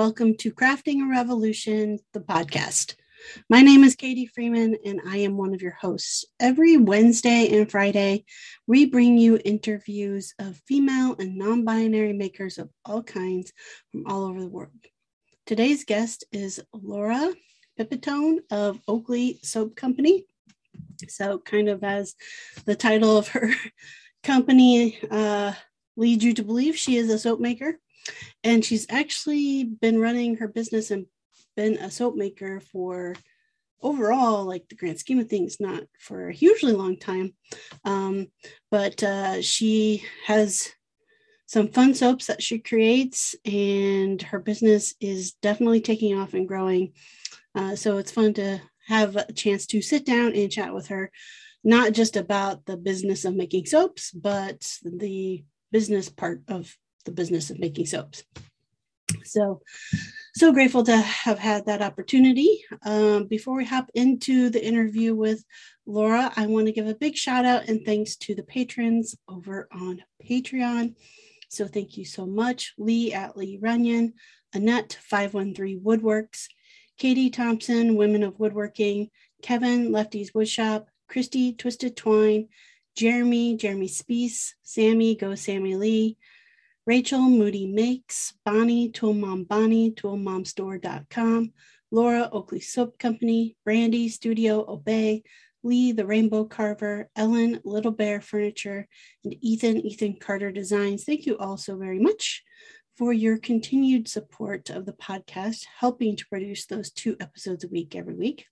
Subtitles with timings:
[0.00, 2.94] Welcome to Crafting a Revolution, the podcast.
[3.50, 6.24] My name is Katie Freeman, and I am one of your hosts.
[6.40, 8.24] Every Wednesday and Friday,
[8.66, 13.52] we bring you interviews of female and non binary makers of all kinds
[13.92, 14.72] from all over the world.
[15.44, 17.34] Today's guest is Laura
[17.78, 20.24] Pipitone of Oakley Soap Company.
[21.08, 22.14] So, kind of as
[22.64, 23.50] the title of her
[24.22, 25.52] company uh,
[25.94, 27.76] leads you to believe, she is a soap maker
[28.42, 31.06] and she's actually been running her business and
[31.56, 33.14] been a soap maker for
[33.82, 37.34] overall like the grand scheme of things not for a hugely long time.
[37.84, 38.28] Um,
[38.70, 40.70] but uh, she has
[41.46, 46.92] some fun soaps that she creates and her business is definitely taking off and growing.
[47.54, 51.10] Uh, so it's fun to have a chance to sit down and chat with her
[51.62, 57.50] not just about the business of making soaps but the business part of the business
[57.50, 58.24] of making soaps.
[59.24, 59.60] So,
[60.34, 62.64] so grateful to have had that opportunity.
[62.84, 65.44] Um, before we hop into the interview with
[65.86, 69.68] Laura, I want to give a big shout out and thanks to the patrons over
[69.72, 70.94] on Patreon.
[71.48, 74.14] So, thank you so much, Lee at Lee Runyon,
[74.54, 76.46] Annette 513 Woodworks,
[76.96, 79.10] Katie Thompson, Women of Woodworking,
[79.42, 82.48] Kevin, Lefty's Woodshop, Christy, Twisted Twine,
[82.94, 86.16] Jeremy, Jeremy Spees, Sammy, Go Sammy Lee,
[86.90, 91.52] Rachel Moody Makes, Bonnie, Tool Mom Bonnie, toolmomstore.com,
[91.92, 95.22] Laura Oakley Soap Company, Brandy Studio Obey,
[95.62, 98.88] Lee the Rainbow Carver, Ellen Little Bear Furniture,
[99.22, 101.04] and Ethan Ethan Carter Designs.
[101.04, 102.42] Thank you all so very much
[102.96, 107.94] for your continued support of the podcast, helping to produce those two episodes a week
[107.94, 108.46] every week.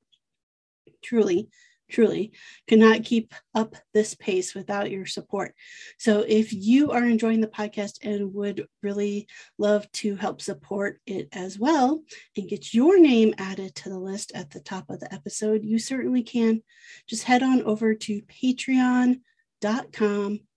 [1.03, 1.49] Truly,
[1.91, 2.33] truly
[2.67, 5.55] cannot keep up this pace without your support.
[5.99, 9.29] So if you are enjoying the podcast and would really
[9.59, 12.03] love to help support it as well
[12.37, 15.79] and get your name added to the list at the top of the episode, you
[15.79, 16.63] certainly can.
[17.07, 19.21] Just head on over to patreon.com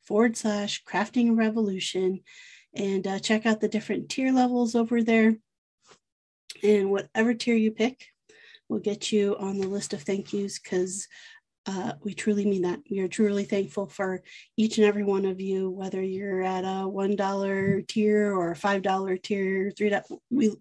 [0.04, 2.22] forward slash crafting revolution
[2.74, 5.36] and uh, check out the different tier levels over there.
[6.64, 8.08] And whatever tier you pick,
[8.72, 11.06] we'll get you on the list of thank yous because
[11.66, 12.80] uh, we truly mean that.
[12.90, 14.24] We are truly thankful for
[14.56, 18.56] each and every one of you, whether you're at a one dollar tier or a
[18.56, 19.94] five dollar tier, three.
[20.30, 20.56] We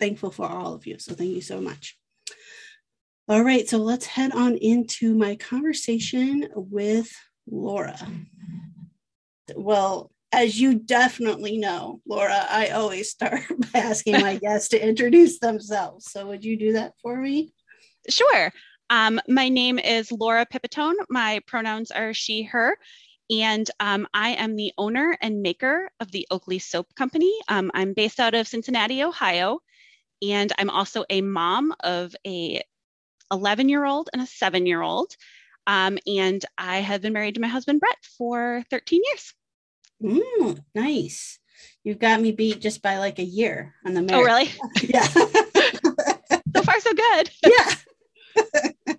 [0.00, 0.98] thankful for all of you.
[0.98, 1.96] So thank you so much.
[3.28, 7.10] All right, so let's head on into my conversation with
[7.48, 7.96] Laura.
[9.54, 15.38] Well, as you definitely know, Laura, I always start by asking my guests to introduce
[15.38, 16.10] themselves.
[16.10, 17.54] So would you do that for me?
[18.08, 18.52] Sure.
[18.90, 20.96] Um, my name is Laura Pipitone.
[21.08, 22.76] My pronouns are she, her.
[23.30, 27.32] And um, I am the owner and maker of the Oakley Soap Company.
[27.48, 29.60] Um, I'm based out of Cincinnati, Ohio.
[30.20, 32.60] And I'm also a mom of a
[33.32, 35.16] 11 year old and a seven year old.
[35.66, 39.32] Um, and I have been married to my husband, Brett, for 13 years.
[40.04, 41.38] Mm, nice.
[41.82, 44.22] You've got me beat just by like a year on the marriage.
[44.22, 44.50] Oh, really?
[44.82, 45.02] yeah.
[46.54, 47.30] so far, so good.
[48.86, 48.94] yeah.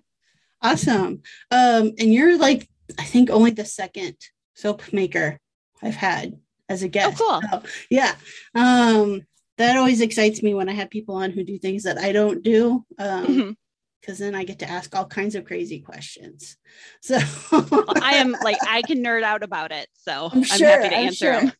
[0.62, 1.22] awesome.
[1.50, 2.68] Um, and you're like,
[2.98, 4.16] I think only the second
[4.54, 5.38] soap maker
[5.82, 7.20] I've had as a guest.
[7.20, 7.50] Oh, cool.
[7.50, 8.14] So, yeah.
[8.54, 9.22] Um,
[9.58, 12.42] that always excites me when I have people on who do things that I don't
[12.42, 12.84] do.
[12.98, 13.50] Um, mm-hmm
[14.06, 16.56] because then I get to ask all kinds of crazy questions.
[17.00, 17.18] So
[18.02, 19.88] I am like I can nerd out about it.
[19.94, 21.40] So I'm, sure, I'm happy to I'm answer sure.
[21.40, 21.52] them.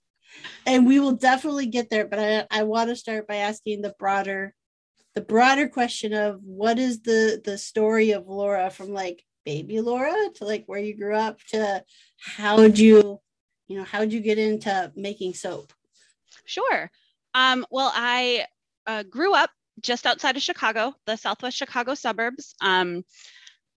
[0.66, 3.94] And we will definitely get there, but I, I want to start by asking the
[3.98, 4.54] broader
[5.14, 10.14] the broader question of what is the the story of Laura from like baby Laura
[10.34, 11.82] to like where you grew up to
[12.20, 13.20] how'd you
[13.68, 15.72] you know how'd you get into making soap?
[16.44, 16.90] Sure.
[17.34, 18.46] Um, well, I
[18.86, 19.50] uh, grew up
[19.80, 22.54] just outside of Chicago, the Southwest Chicago suburbs.
[22.60, 23.04] Um,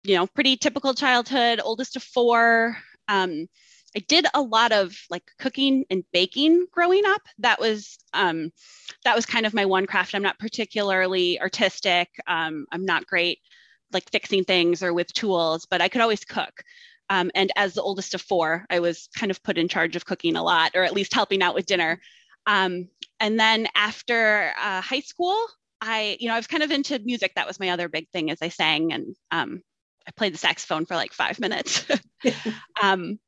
[0.04, 2.76] you know, pretty typical childhood, oldest of four.
[3.08, 3.46] Um,
[3.96, 7.22] I did a lot of like cooking and baking growing up.
[7.38, 8.52] That was um,
[9.04, 10.14] that was kind of my one craft.
[10.14, 12.08] I'm not particularly artistic.
[12.26, 13.40] Um, I'm not great
[13.92, 16.62] like fixing things or with tools, but I could always cook.
[17.10, 20.04] Um, and as the oldest of four, I was kind of put in charge of
[20.04, 22.00] cooking a lot, or at least helping out with dinner.
[22.46, 25.36] Um, and then after uh, high school,
[25.80, 27.32] I, you know, I was kind of into music.
[27.34, 29.62] That was my other big thing as I sang and um,
[30.06, 31.84] I played the saxophone for like five minutes.
[32.82, 33.18] um,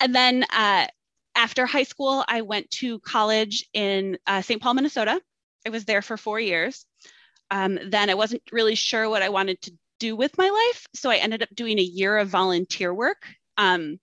[0.00, 0.86] and then uh,
[1.34, 4.60] after high school, I went to college in uh, St.
[4.60, 5.20] Paul, Minnesota.
[5.66, 6.86] I was there for four years.
[7.50, 10.86] Um, then I wasn't really sure what I wanted to do with my life.
[10.94, 14.00] So I ended up doing a year of volunteer work um,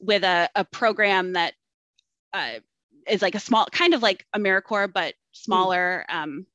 [0.00, 1.54] with a, a, program that
[2.32, 2.60] uh,
[3.08, 6.04] is like a small, kind of like AmeriCorps, but smaller.
[6.08, 6.46] Um,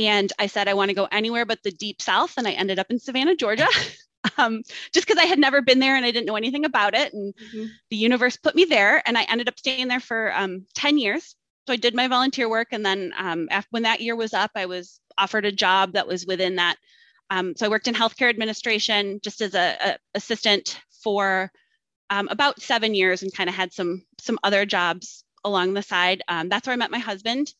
[0.00, 2.34] and I said, I want to go anywhere but the deep south.
[2.36, 3.68] And I ended up in Savannah, Georgia.
[4.38, 4.62] um,
[4.92, 7.12] just because I had never been there and I didn't know anything about it.
[7.12, 7.66] And mm-hmm.
[7.90, 9.02] the universe put me there.
[9.06, 11.34] And I ended up staying there for um, 10 years.
[11.66, 12.68] So I did my volunteer work.
[12.72, 16.06] And then um, after, when that year was up, I was offered a job that
[16.06, 16.76] was within that.
[17.30, 21.50] Um, so I worked in healthcare administration just as a, a assistant for
[22.10, 26.22] um, about seven years and kind of had some some other jobs along the side.
[26.28, 27.52] Um, that's where I met my husband.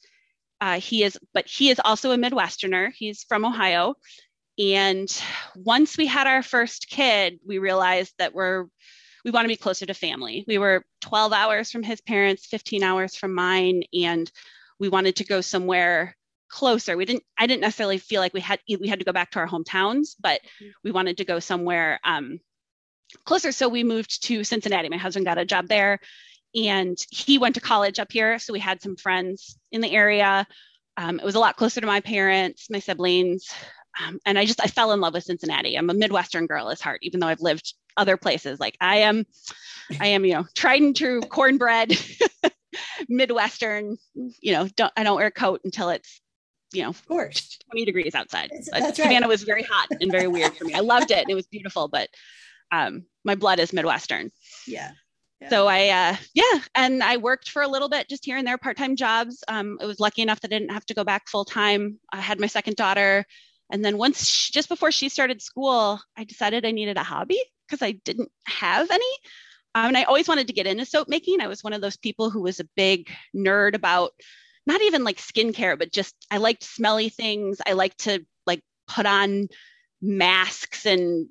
[0.61, 2.93] Uh, he is, but he is also a Midwesterner.
[2.95, 3.95] He's from Ohio,
[4.59, 5.09] and
[5.57, 8.67] once we had our first kid, we realized that we're
[9.25, 10.45] we want to be closer to family.
[10.47, 14.31] We were 12 hours from his parents, 15 hours from mine, and
[14.79, 16.17] we wanted to go somewhere
[16.49, 16.97] closer.
[16.97, 19.39] We didn't I didn't necessarily feel like we had we had to go back to
[19.39, 20.71] our hometowns, but mm-hmm.
[20.85, 22.41] we wanted to go somewhere um,
[23.25, 23.53] closer.
[23.53, 24.89] So we moved to Cincinnati.
[24.89, 26.01] My husband got a job there
[26.55, 28.38] and he went to college up here.
[28.38, 30.47] So we had some friends in the area.
[30.97, 33.49] Um, it was a lot closer to my parents, my siblings.
[34.00, 35.76] Um, and I just, I fell in love with Cincinnati.
[35.76, 38.61] I'm a Midwestern girl at heart, even though I've lived other places.
[38.61, 39.26] Like I am,
[40.00, 41.97] I am, you know, tried and true cornbread,
[43.08, 46.20] Midwestern, you know, don't, I don't wear a coat until it's
[46.73, 48.50] you know, of course, 20 degrees outside.
[48.70, 49.29] But Savannah right.
[49.29, 50.75] was very hot and very weird for me.
[50.75, 51.19] I loved it.
[51.19, 52.08] And it was beautiful, but
[52.70, 54.31] um, my blood is Midwestern.
[54.67, 54.93] Yeah.
[55.49, 58.59] So I, uh, yeah, and I worked for a little bit just here and there,
[58.59, 59.43] part-time jobs.
[59.49, 61.99] Um, I was lucky enough that I didn't have to go back full time.
[62.13, 63.25] I had my second daughter,
[63.71, 67.41] and then once, she, just before she started school, I decided I needed a hobby
[67.67, 69.13] because I didn't have any.
[69.75, 71.41] Um, and I always wanted to get into soap making.
[71.41, 74.11] I was one of those people who was a big nerd about
[74.67, 77.59] not even like skincare, but just I liked smelly things.
[77.65, 79.49] I like to like put on
[80.03, 81.29] masks and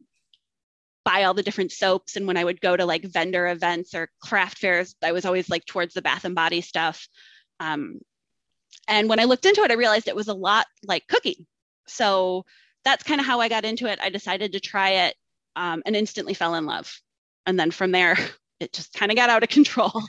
[1.06, 4.10] buy all the different soaps and when i would go to like vendor events or
[4.22, 7.08] craft fairs i was always like towards the bath and body stuff.
[7.60, 8.00] Um,
[8.88, 11.46] and when i looked into it i realized it was a lot like cooking.
[11.88, 12.46] So
[12.86, 14.00] that's kind of how i got into it.
[14.02, 15.16] I decided to try it
[15.56, 17.00] um, and instantly fell in love.
[17.46, 18.18] And then from there
[18.60, 19.92] it just kind of got out of control.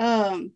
[0.00, 0.52] Um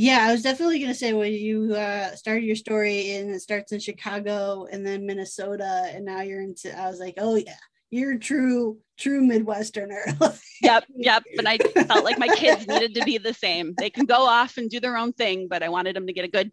[0.00, 3.40] yeah, I was definitely going to say when you uh, started your story and it
[3.40, 6.72] starts in Chicago and then Minnesota, and now you're into.
[6.78, 7.56] I was like, oh yeah,
[7.90, 10.38] you're true, true Midwesterner.
[10.62, 11.24] yep, yep.
[11.36, 13.74] And I felt like my kids needed to be the same.
[13.76, 16.24] They can go off and do their own thing, but I wanted them to get
[16.24, 16.52] a good,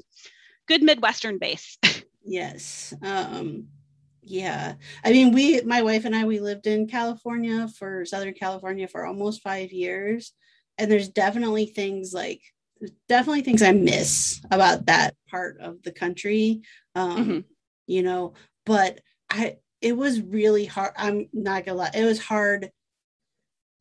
[0.68, 1.78] good Midwestern base.
[2.24, 2.96] yes.
[3.04, 3.68] Um,
[4.24, 4.74] yeah.
[5.04, 9.06] I mean, we, my wife and I, we lived in California for Southern California for
[9.06, 10.32] almost five years,
[10.80, 12.42] and there's definitely things like
[13.08, 16.62] definitely things I miss about that part of the country.
[16.96, 17.40] Um, mm-hmm.
[17.88, 18.34] You know,
[18.66, 19.00] but
[19.30, 20.94] I it was really hard.
[20.98, 22.72] I'm not gonna lie, it was hard.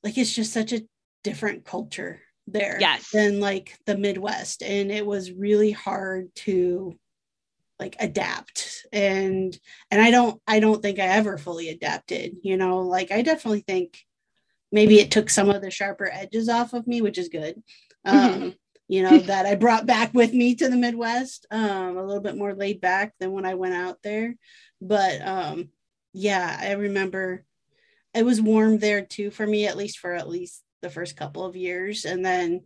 [0.02, 0.82] Like it's just such a
[1.22, 3.10] different culture there yes.
[3.10, 4.62] than like the Midwest.
[4.62, 6.98] And it was really hard to
[7.80, 9.58] like adapt and
[9.90, 13.64] and I don't I don't think I ever fully adapted, you know, like I definitely
[13.66, 13.98] think
[14.70, 17.62] maybe it took some of the sharper edges off of me, which is good.
[18.06, 18.50] Mm-hmm.
[18.88, 22.36] You know, that I brought back with me to the Midwest, um, a little bit
[22.36, 24.34] more laid back than when I went out there.
[24.80, 25.70] But um,
[26.12, 27.44] yeah, I remember
[28.14, 31.44] it was warm there too for me, at least for at least the first couple
[31.44, 32.04] of years.
[32.04, 32.62] And then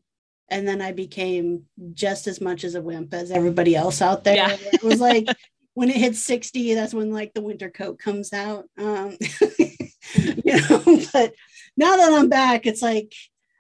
[0.51, 4.37] and then I became just as much as a wimp as everybody else out there.
[4.37, 4.57] Yeah.
[4.73, 5.27] It was like
[5.75, 8.65] when it hits 60, that's when like the winter coat comes out.
[8.79, 9.17] Um,
[10.15, 10.83] you know,
[11.13, 11.35] but
[11.77, 13.13] now that I'm back, it's like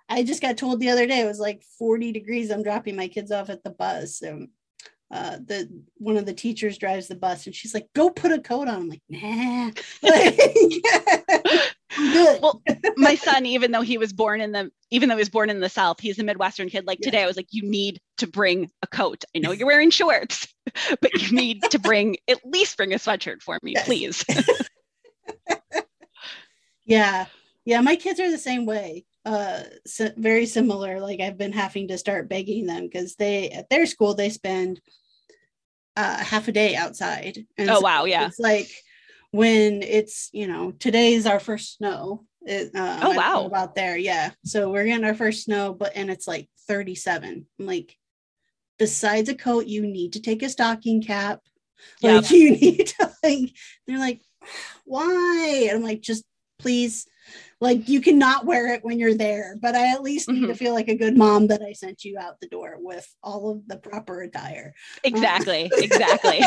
[0.09, 2.50] I just got told the other day it was like 40 degrees.
[2.50, 4.23] I'm dropping my kids off at the bus.
[4.23, 4.49] And
[5.11, 8.38] uh, the one of the teachers drives the bus and she's like, go put a
[8.38, 8.75] coat on.
[8.75, 9.71] I'm like, nah.
[11.99, 12.41] good.
[12.43, 12.62] well,
[12.97, 15.61] my son, even though he was born in the even though he was born in
[15.61, 16.87] the South, he's a Midwestern kid.
[16.87, 17.07] Like yeah.
[17.07, 19.25] today, I was like, you need to bring a coat.
[19.35, 20.47] I know you're wearing shorts,
[21.00, 23.85] but you need to bring at least bring a sweatshirt for me, yes.
[23.85, 24.25] please.
[26.85, 27.27] yeah.
[27.65, 29.63] Yeah, my kids are the same way uh
[30.17, 34.15] very similar like i've been having to start begging them because they at their school
[34.15, 34.81] they spend
[35.97, 37.45] uh half a day outside.
[37.59, 38.27] And oh so wow yeah.
[38.27, 38.71] it's like
[39.33, 43.45] when it's you know today's our first snow it, uh, oh wow.
[43.45, 44.31] about there yeah.
[44.45, 47.97] So we're getting our first snow but and it's like 37 I'm like
[48.79, 51.41] besides a coat you need to take a stocking cap.
[52.01, 53.51] Like you need to like
[53.87, 54.23] they're like
[54.85, 55.67] why?
[55.69, 56.25] And i'm like just
[56.61, 57.07] please
[57.61, 60.49] like you cannot wear it when you're there but i at least need mm-hmm.
[60.49, 63.50] to feel like a good mom that i sent you out the door with all
[63.50, 64.75] of the proper attire
[65.05, 66.41] exactly exactly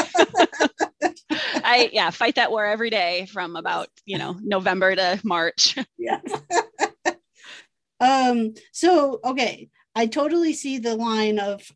[1.64, 6.20] i yeah fight that war every day from about you know november to march yeah
[8.00, 11.70] um so okay I totally see the line of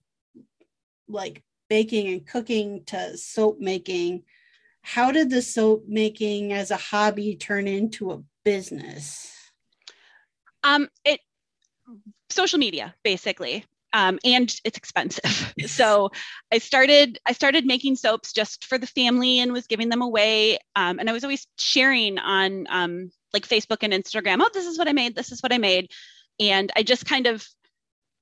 [1.08, 4.24] like baking and cooking to soap making.
[4.82, 9.32] How did the soap making as a hobby turn into a business?
[10.64, 11.20] Um, it
[12.30, 13.66] social media basically.
[13.94, 15.54] Um, and it's expensive.
[15.68, 16.12] so
[16.52, 20.58] I started I started making soaps just for the family and was giving them away.
[20.75, 24.42] Um, and I was always sharing on um, like Facebook and Instagram.
[24.42, 25.16] Oh, this is what I made.
[25.16, 25.92] This is what I made.
[26.40, 27.48] And I just kind of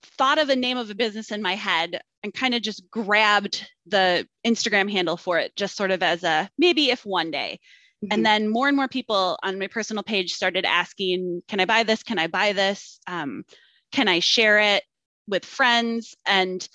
[0.04, 3.68] thought of a name of a business in my head and kind of just grabbed
[3.88, 7.60] the Instagram handle for it, just sort of as a maybe if one day.
[8.04, 8.14] Mm-hmm.
[8.14, 11.84] And then more and more people on my personal page started asking, Can I buy
[11.84, 12.04] this?
[12.04, 13.00] Can I buy this?
[13.08, 13.46] Um,
[13.92, 14.84] can I share it
[15.28, 16.16] with friends?
[16.26, 16.68] And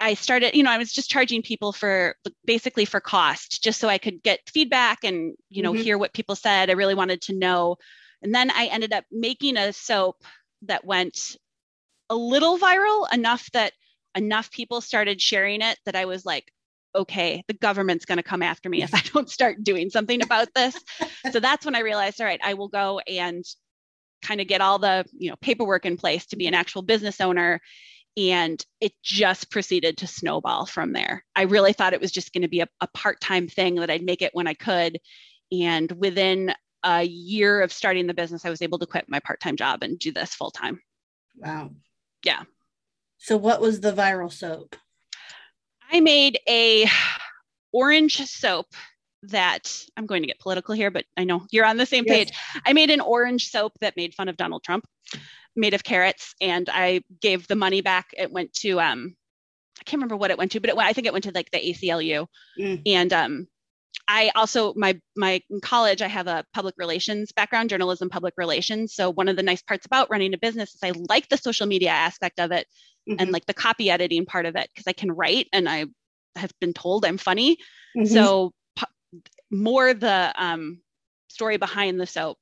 [0.00, 3.88] I started, you know, I was just charging people for basically for cost, just so
[3.88, 5.82] I could get feedback and, you know, mm-hmm.
[5.82, 6.70] hear what people said.
[6.70, 7.76] I really wanted to know.
[8.22, 10.22] And then I ended up making a soap
[10.62, 11.36] that went
[12.08, 13.72] a little viral enough that
[14.14, 16.52] enough people started sharing it that I was like,
[16.96, 20.48] okay, the government's going to come after me if I don't start doing something about
[20.54, 20.76] this.
[21.32, 23.44] so that's when I realized, all right, I will go and
[24.22, 27.20] kind of get all the, you know, paperwork in place to be an actual business
[27.20, 27.60] owner
[28.16, 31.22] and it just proceeded to snowball from there.
[31.34, 34.02] I really thought it was just going to be a, a part-time thing that I'd
[34.02, 34.98] make it when I could
[35.52, 39.56] and within a year of starting the business I was able to quit my part-time
[39.56, 40.80] job and do this full time.
[41.36, 41.72] Wow.
[42.24, 42.44] Yeah.
[43.18, 44.76] So what was the viral soap?
[45.92, 46.86] I made a
[47.72, 48.66] orange soap
[49.22, 52.16] that I'm going to get political here, but I know you're on the same yes.
[52.16, 52.32] page.
[52.64, 54.86] I made an orange soap that made fun of Donald Trump,
[55.54, 58.08] made of carrots, and I gave the money back.
[58.16, 59.16] It went to um,
[59.80, 61.32] I can't remember what it went to, but it went, I think it went to
[61.32, 62.26] like the ACLU,
[62.58, 62.82] mm.
[62.86, 63.48] and um,
[64.08, 68.94] I also my my in college I have a public relations background, journalism, public relations.
[68.94, 71.66] So one of the nice parts about running a business is I like the social
[71.66, 72.66] media aspect of it
[73.08, 73.20] mm-hmm.
[73.20, 75.86] and like the copy editing part of it because I can write and I
[76.36, 77.56] have been told I'm funny.
[77.96, 78.06] Mm-hmm.
[78.06, 78.52] So
[79.50, 80.80] more the um,
[81.28, 82.38] story behind the soap,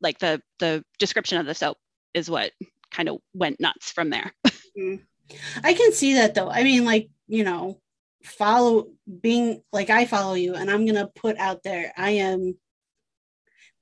[0.00, 1.76] like the the description of the soap,
[2.14, 2.52] is what
[2.90, 4.32] kind of went nuts from there.
[4.46, 4.96] mm-hmm.
[5.62, 6.50] I can see that though.
[6.50, 7.80] I mean, like you know,
[8.26, 8.88] follow
[9.20, 12.56] being like I follow you and I'm going to put out there I am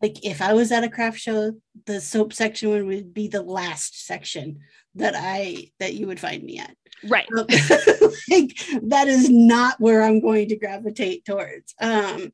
[0.03, 1.53] like if I was at a craft show
[1.87, 4.61] the soap section would be the last section
[4.95, 6.77] that I that you would find me at.
[7.09, 7.27] Right.
[7.37, 7.47] Um,
[8.31, 11.75] like that is not where I'm going to gravitate towards.
[11.81, 12.33] Um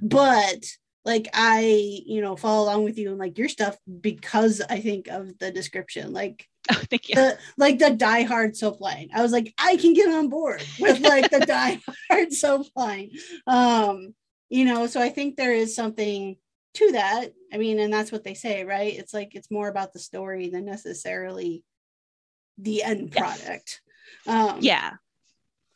[0.00, 0.64] but
[1.04, 1.60] like I,
[2.06, 5.50] you know, follow along with you and like your stuff because I think of the
[5.50, 6.12] description.
[6.12, 6.46] Like
[6.76, 7.16] Oh, thank you.
[7.16, 9.10] The, like the Die Hard soap line.
[9.12, 13.10] I was like, I can get on board with like the Die Hard soap line.
[13.46, 14.14] Um,
[14.48, 16.36] you know, so I think there is something
[16.74, 17.32] to that.
[17.52, 18.96] I mean, and that's what they say, right?
[18.96, 21.64] It's like it's more about the story than necessarily
[22.58, 23.80] the end product.
[24.26, 24.50] Yes.
[24.50, 24.92] Um, yeah.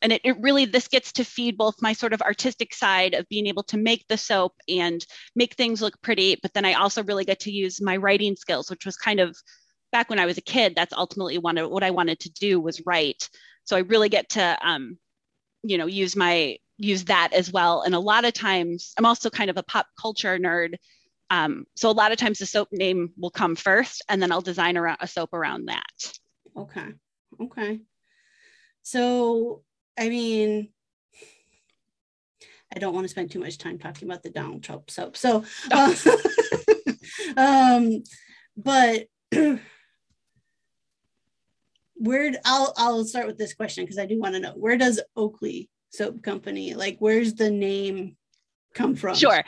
[0.02, 3.28] And it, it really, this gets to feed both my sort of artistic side of
[3.28, 6.36] being able to make the soap and make things look pretty.
[6.42, 9.34] But then I also really get to use my writing skills, which was kind of
[9.94, 12.60] back when I was a kid, that's ultimately one of what I wanted to do
[12.60, 13.30] was write.
[13.62, 14.98] So I really get to, um,
[15.62, 17.82] you know, use my use that as well.
[17.82, 20.74] And a lot of times, I'm also kind of a pop culture nerd.
[21.30, 24.40] Um, so a lot of times the soap name will come first, and then I'll
[24.40, 26.18] design around a soap around that.
[26.56, 26.88] Okay.
[27.40, 27.80] Okay.
[28.82, 29.62] So,
[29.96, 30.70] I mean,
[32.74, 35.16] I don't want to spend too much time talking about the Donald Trump soap.
[35.16, 35.94] So, uh,
[37.36, 38.02] um,
[38.56, 39.06] but
[41.96, 45.00] where I'll I'll start with this question because I do want to know where does
[45.16, 48.16] Oakley Soap Company like where's the name
[48.74, 49.14] come from?
[49.14, 49.44] Sure,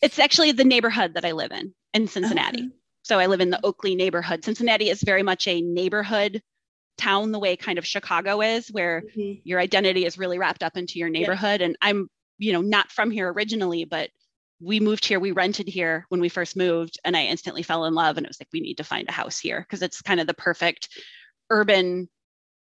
[0.00, 2.60] it's actually the neighborhood that I live in in Cincinnati.
[2.60, 2.68] Okay.
[3.02, 4.44] So I live in the Oakley neighborhood.
[4.44, 6.42] Cincinnati is very much a neighborhood
[6.98, 9.40] town, the way kind of Chicago is, where mm-hmm.
[9.44, 11.60] your identity is really wrapped up into your neighborhood.
[11.60, 11.66] Yeah.
[11.66, 14.10] And I'm you know not from here originally, but
[14.60, 17.94] we moved here we rented here when we first moved and i instantly fell in
[17.94, 20.18] love and it was like we need to find a house here because it's kind
[20.18, 20.88] of the perfect
[21.50, 22.08] urban,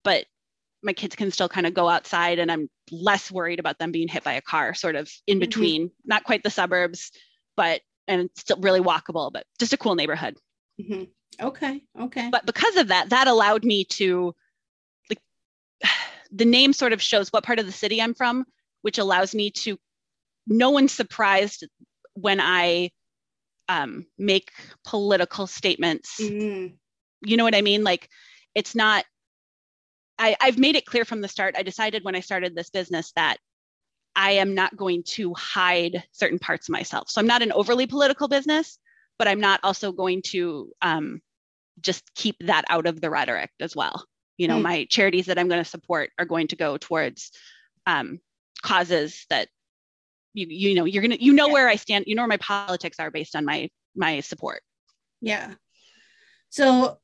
[0.05, 0.27] but
[0.83, 4.09] my kids can still kind of go outside and I'm less worried about them being
[4.09, 5.41] hit by a car, sort of in mm-hmm.
[5.41, 6.09] between, mm-hmm.
[6.09, 7.11] not quite the suburbs,
[7.57, 10.37] but and it's still really walkable, but just a cool neighborhood.
[10.81, 11.05] Mm-hmm.
[11.45, 11.83] Okay.
[12.01, 12.29] Okay.
[12.31, 14.35] But because of that, that allowed me to
[15.11, 15.21] like
[16.31, 18.45] the name sort of shows what part of the city I'm from,
[18.83, 19.79] which allows me to
[20.47, 21.67] no one's surprised
[22.15, 22.91] when I
[23.69, 24.53] um, make
[24.85, 26.21] political statements.
[26.21, 26.75] Mm-hmm.
[27.23, 27.83] You know what I mean?
[27.83, 28.09] Like
[28.57, 29.05] it's not
[30.19, 31.55] I, I've made it clear from the start.
[31.59, 33.37] I decided when I started this business that
[34.17, 37.11] I am not going to hide certain parts of myself.
[37.11, 38.79] So I'm not an overly political business,
[39.19, 41.21] but I'm not also going to um,
[41.83, 44.07] just keep that out of the rhetoric as well.
[44.39, 44.63] You know, Hmm.
[44.63, 47.31] my charities that I'm going to support are going to go towards
[47.87, 48.19] um,
[48.63, 49.49] causes that
[50.33, 51.53] you you know you're gonna you know Yeah.
[51.53, 52.05] where I stand.
[52.07, 54.63] You know where my politics are based on my my support.
[55.21, 55.55] Yeah.
[56.49, 56.99] So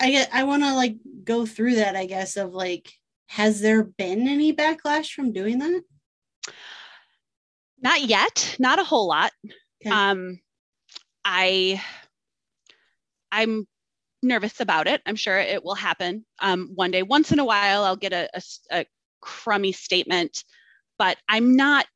[0.00, 2.92] I get I want to like go through that I guess of like
[3.26, 5.82] has there been any backlash from doing that?
[7.80, 9.32] Not yet, not a whole lot.
[9.82, 9.94] Okay.
[9.94, 10.40] Um,
[11.24, 11.82] I
[13.32, 13.66] I'm
[14.22, 15.02] nervous about it.
[15.06, 17.02] I'm sure it will happen um, one day.
[17.02, 18.86] Once in a while, I'll get a
[19.20, 20.44] crummy statement,
[20.98, 21.86] but I'm not.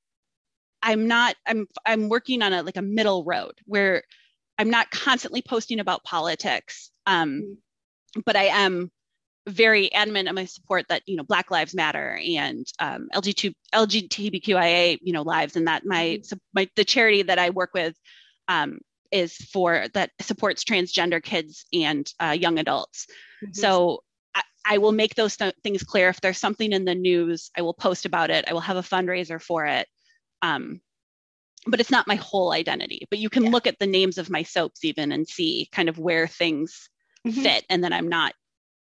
[0.83, 1.37] I'm not.
[1.47, 1.67] I'm.
[1.87, 4.03] I'm working on a like a middle road where
[4.59, 7.59] I'm not constantly posting about politics, um,
[8.25, 8.91] but I am
[9.49, 14.99] very adamant in my support that you know Black Lives Matter and um, LGBT LGBTQIA
[15.03, 16.21] you know lives, and that my
[16.55, 17.97] my the charity that I work with
[18.49, 18.79] um,
[19.11, 23.07] is for that supports transgender kids and uh, young adults.
[23.45, 23.57] Mhm.
[23.57, 24.03] So
[24.35, 26.09] I, I will make those th- things clear.
[26.09, 28.45] If there's something in the news, I will post about it.
[28.49, 29.89] I will have a fundraiser for it.
[30.43, 30.81] Um,
[31.67, 33.07] but it's not my whole identity.
[33.11, 33.51] But you can Yeah.
[33.51, 36.89] look at the names of my soaps even and see kind of where things
[37.27, 37.43] Mhm.
[37.43, 38.35] fit, and then I'm not.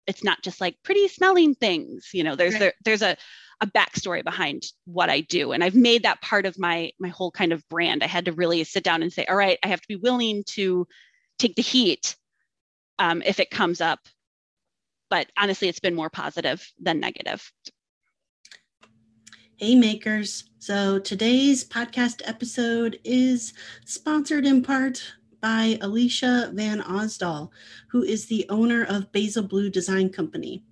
[0.07, 2.11] It's not just like pretty smelling things.
[2.13, 2.61] You know, there's Right.
[2.61, 3.17] there, there's a
[3.63, 7.31] a backstory behind what I do, and I've made that part of my my whole
[7.31, 8.03] kind of brand.
[8.03, 10.45] I had to really sit down and say, all right, I have to be willing
[10.49, 10.87] to
[11.39, 12.17] take the heat
[12.99, 14.01] um, if it comes up.
[15.09, 17.51] But honestly, it's been more positive than negative.
[19.57, 20.45] Hey makers.
[20.59, 23.55] So today's podcast episode is
[23.87, 25.15] sponsored in part
[25.47, 27.51] by Alicia Van Osdal,
[27.87, 30.65] who is the owner of Basil Blue Design Company.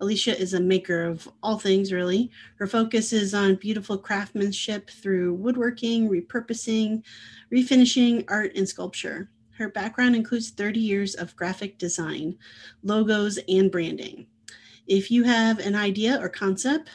[0.00, 2.30] Alicia is a maker of all things, really.
[2.56, 7.02] Her focus is on beautiful craftsmanship through woodworking, repurposing,
[7.52, 9.28] refinishing, art, and sculpture.
[9.58, 12.38] Her background includes 30 years of graphic design,
[12.82, 14.28] logos, and branding.
[14.86, 16.88] If you have an idea or concept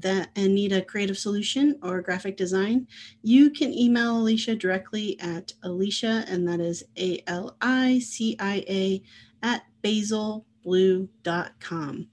[0.00, 2.86] that and need a creative solution or graphic design,
[3.22, 8.64] you can email Alicia directly at Alicia, and that is A L I C I
[8.68, 9.02] A
[9.42, 12.08] at basilblue.com.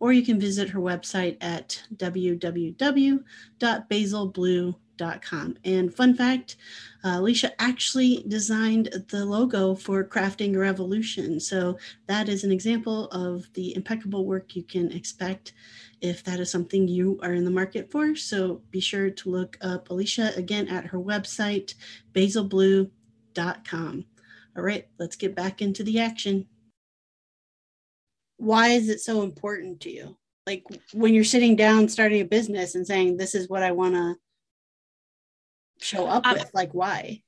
[0.00, 4.76] Or you can visit her website at www.basilblue.com.
[5.64, 6.56] And fun fact
[7.04, 11.40] uh, Alicia actually designed the logo for Crafting Revolution.
[11.40, 15.52] So that is an example of the impeccable work you can expect
[16.00, 18.14] if that is something you are in the market for.
[18.14, 21.74] So be sure to look up Alicia again at her website,
[22.12, 24.04] basilblue.com.
[24.56, 26.46] All right, let's get back into the action.
[28.36, 30.16] Why is it so important to you?
[30.46, 33.94] Like when you're sitting down starting a business and saying, This is what I want
[33.94, 34.16] to
[35.82, 37.22] show up Um, with, like, why?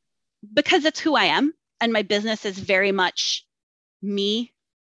[0.53, 3.47] because it's who I am and my business is very much
[4.03, 4.53] me.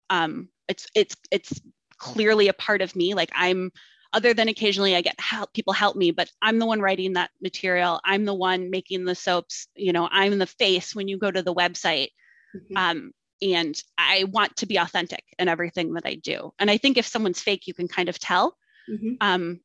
[0.09, 1.61] Um, it's it's it's
[1.99, 3.15] clearly a part of me.
[3.15, 3.73] Like I'm
[4.13, 7.31] other than occasionally I get help people help me, but I'm the one writing that
[7.43, 8.01] material.
[8.05, 9.67] I'm the one making the soaps.
[9.75, 12.11] You know, I'm the face when you go to the website.
[12.55, 12.77] Mhm.
[12.77, 16.53] Um, and I want to be authentic in everything that I do.
[16.59, 18.57] And I think if someone's fake, you can kind of tell.
[18.89, 19.17] Mhm.
[19.21, 19.61] Um,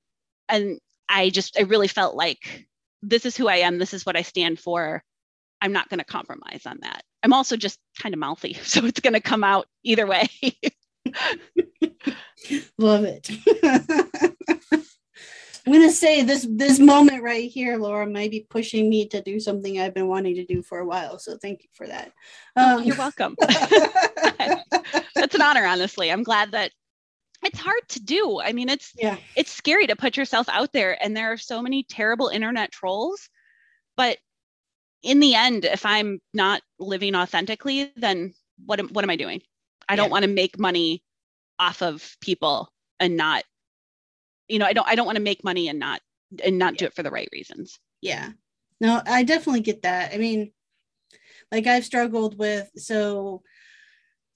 [0.49, 0.79] and
[1.09, 2.67] I just I really felt like
[3.07, 3.77] this is who I am.
[3.77, 5.03] This is what I stand for.
[5.61, 7.03] I'm not going to compromise on that.
[7.23, 10.27] I'm also just kind of mouthy, so it's going to come out either way.
[12.77, 13.29] Love it.
[15.67, 19.39] I'm gonna say this this moment right here, Laura, might be pushing me to do
[19.39, 21.17] something I've been wanting to do for a while.
[21.17, 22.11] So thank you for that.
[22.55, 23.35] Oh, Um, You're welcome.
[25.15, 26.11] That's an honor, honestly.
[26.11, 26.71] I'm glad that
[27.45, 28.41] it's hard to do.
[28.41, 31.61] I mean, it's yeah, it's scary to put yourself out there, and there are so
[31.61, 33.29] many terrible internet trolls.
[33.95, 34.17] But
[35.03, 38.33] in the end, if I'm not living authentically, then
[38.65, 39.41] what am, what am I doing?
[39.87, 41.03] I don't want to make money
[41.59, 43.43] off of people and not,
[44.47, 46.01] you know, I don't I don't want to make money and not
[46.43, 47.79] and not do it for the right reasons.
[48.01, 48.29] yeah.
[48.81, 50.13] No, I definitely get that.
[50.13, 50.51] I mean,
[51.49, 53.41] like I've struggled with so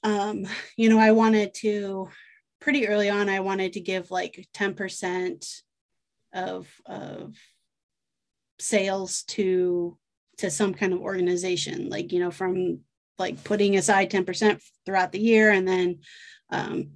[0.04, 0.45] um,
[0.78, 2.10] you know, I wanted to
[2.60, 5.62] pretty early on, I wanted to give like 10%
[6.34, 7.36] of of
[8.60, 9.98] sales to
[10.38, 12.80] to some kind of organization, like you know, from
[13.17, 16.00] like putting aside 10% throughout the year and then
[16.50, 16.91] um,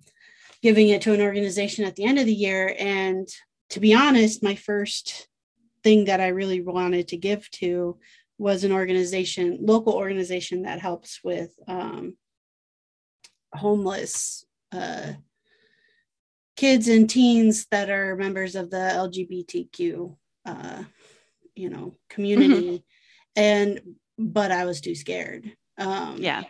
[0.62, 2.74] giving it to an organization at the end of the year.
[2.80, 3.28] And
[3.72, 5.28] to be honest, my first
[5.84, 8.00] thing that I really wanted to give to
[8.38, 12.16] was an organization, local organization that helps with um,
[13.54, 15.14] homeless uh,
[16.56, 20.84] kids and teens that are members of the LGBTQ, uh,
[21.56, 22.84] you know, community.
[23.36, 23.82] And
[24.18, 25.52] but I was too scared.
[25.78, 26.44] Um, Yeah.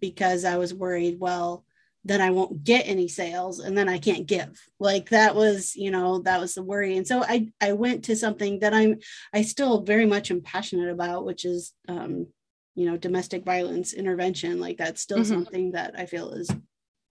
[0.00, 1.64] because I was worried, well,
[2.04, 4.56] then I won't get any sales and then I can't give.
[4.78, 6.96] Like that was, you know, that was the worry.
[6.96, 8.98] And so I I went to something that I'm
[9.34, 12.28] I still very much am passionate about, which is um,
[12.76, 14.60] you know, domestic violence intervention.
[14.60, 15.34] Like that's still mm-hmm.
[15.34, 16.48] something that I feel is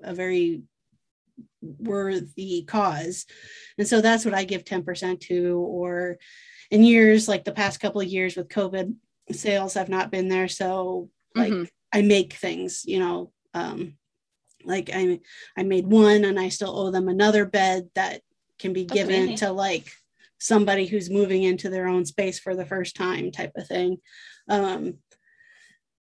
[0.02, 0.62] a very
[1.62, 3.26] worthy cause.
[3.78, 6.18] And so that's what I give 10% to or
[6.72, 8.96] in years like the past couple of years with COVID,
[9.32, 10.48] sales have not been there.
[10.48, 11.64] So like mm-hmm.
[11.92, 13.96] I make things, you know, um,
[14.64, 15.20] like I
[15.56, 18.22] I made one and I still owe them another bed that
[18.60, 19.38] can be given amazing.
[19.38, 19.92] to like
[20.40, 23.98] somebody who's moving into their own space for the first time type of thing.
[24.50, 24.96] Um,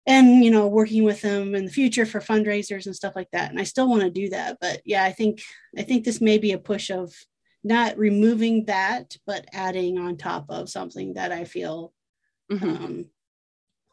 [0.07, 3.51] and you know working with them in the future for fundraisers and stuff like that
[3.51, 5.41] and i still want to do that but yeah i think
[5.77, 7.13] i think this may be a push of
[7.63, 11.93] not removing that but adding on top of something that i feel
[12.51, 12.69] mm-hmm.
[12.69, 13.05] um,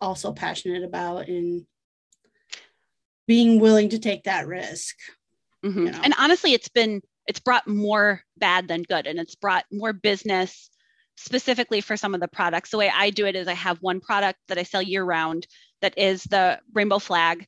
[0.01, 1.67] also passionate about and
[3.27, 4.97] being willing to take that risk.
[5.65, 5.87] Mm-hmm.
[5.87, 6.01] You know?
[6.03, 10.71] And honestly, it's been it's brought more bad than good, and it's brought more business
[11.17, 12.71] specifically for some of the products.
[12.71, 15.47] The way I do it is I have one product that I sell year round
[15.83, 17.47] that is the rainbow flag,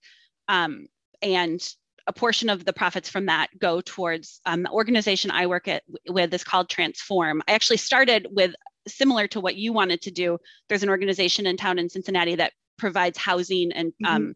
[0.48, 0.86] um,
[1.22, 1.66] and
[2.06, 5.82] a portion of the profits from that go towards um, the organization I work at
[6.08, 7.42] with is called Transform.
[7.46, 8.54] I actually started with
[8.86, 10.38] similar to what you wanted to do.
[10.68, 14.06] There's an organization in town in Cincinnati that provides housing and mm-hmm.
[14.06, 14.34] um,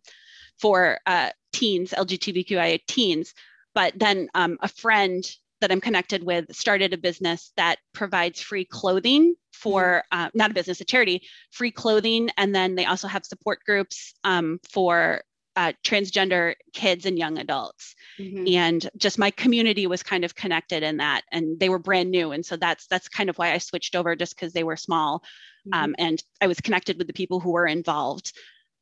[0.61, 3.33] for uh, teens, LGBTQIA teens.
[3.75, 5.25] But then um, a friend
[5.63, 10.27] that I'm connected with started a business that provides free clothing for mm-hmm.
[10.27, 14.15] uh, not a business, a charity, free clothing, and then they also have support groups
[14.25, 15.23] um, for
[15.57, 18.45] uh, transgender kids and young adults mm-hmm.
[18.49, 22.33] and just my community was kind of connected in that and they were brand new
[22.33, 25.19] and so that's that's kind of why i switched over just because they were small
[25.19, 25.79] mm-hmm.
[25.79, 28.33] um, and i was connected with the people who were involved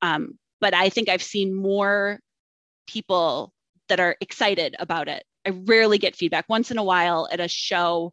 [0.01, 2.21] um, but I think I've seen more
[2.87, 3.53] people
[3.89, 5.25] that are excited about it.
[5.47, 6.49] I rarely get feedback.
[6.49, 8.13] Once in a while at a show,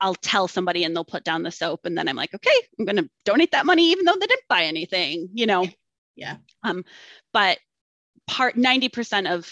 [0.00, 2.84] I'll tell somebody and they'll put down the soap and then I'm like, okay, I'm
[2.84, 5.66] going to donate that money even though they didn't buy anything, you know.
[6.14, 6.36] Yeah.
[6.62, 6.84] Um
[7.32, 7.58] but
[8.26, 9.50] part 90% of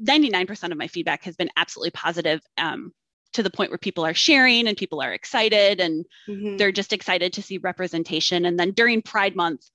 [0.00, 2.92] 99% of my feedback has been absolutely positive um
[3.32, 6.56] to the point where people are sharing and people are excited and mm-hmm.
[6.56, 9.68] they're just excited to see representation and then during Pride month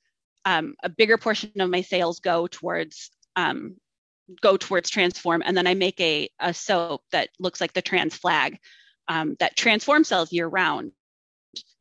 [0.46, 3.78] um, a bigger portion of my sales go towards um,
[4.42, 8.16] go towards transform and then i make a, a soap that looks like the trans
[8.16, 8.58] flag
[9.08, 10.92] um, that transform sells year round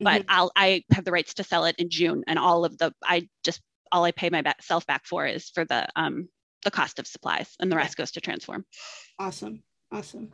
[0.00, 0.30] but mm-hmm.
[0.30, 3.28] i'll i have the rights to sell it in june and all of the i
[3.44, 3.60] just
[3.92, 6.28] all i pay myself back for is for the um
[6.64, 8.64] the cost of supplies and the rest goes to transform
[9.18, 10.32] awesome awesome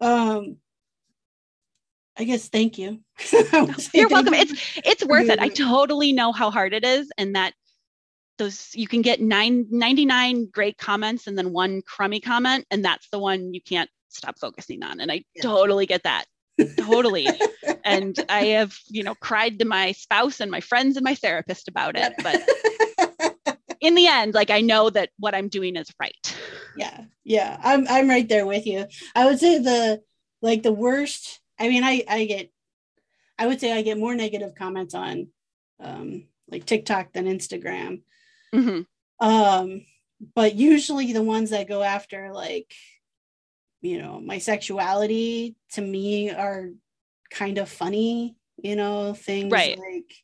[0.00, 0.56] um
[2.16, 3.00] I guess thank you.
[3.94, 4.34] You're welcome.
[4.34, 5.38] It's it's worth it.
[5.38, 7.54] I totally know how hard it is and that
[8.38, 13.08] those you can get nine, 99 great comments and then one crummy comment and that's
[13.10, 15.42] the one you can't stop focusing on and I yeah.
[15.42, 16.24] totally get that.
[16.78, 17.28] totally.
[17.84, 21.68] and I have, you know, cried to my spouse and my friends and my therapist
[21.68, 26.36] about it, but in the end like I know that what I'm doing is right.
[26.76, 27.04] Yeah.
[27.24, 27.58] Yeah.
[27.62, 28.86] I'm I'm right there with you.
[29.14, 30.02] I would say the
[30.40, 32.50] like the worst I mean, I I get,
[33.38, 35.28] I would say I get more negative comments on,
[35.78, 38.02] um, like TikTok than Instagram.
[38.54, 39.26] Mm-hmm.
[39.26, 39.86] Um,
[40.34, 42.72] but usually the ones that go after like,
[43.80, 46.70] you know, my sexuality to me are
[47.30, 48.36] kind of funny.
[48.62, 49.76] You know, things right.
[49.76, 50.14] like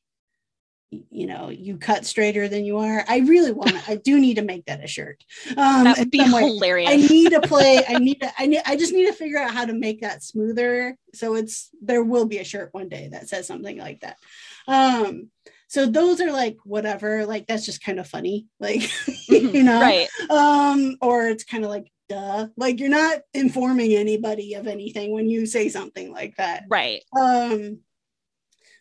[0.90, 4.36] you know you cut straighter than you are i really want to i do need
[4.36, 7.94] to make that a shirt um that would be hilarious i need to play i
[7.98, 10.96] need to I, need, I just need to figure out how to make that smoother
[11.12, 14.16] so it's there will be a shirt one day that says something like that
[14.66, 15.28] um
[15.68, 19.54] so those are like whatever like that's just kind of funny like mm-hmm.
[19.54, 19.80] you know?
[19.80, 20.08] Right.
[20.30, 25.28] Um or it's kind of like duh like you're not informing anybody of anything when
[25.28, 26.64] you say something like that.
[26.68, 27.02] Right.
[27.18, 27.80] Um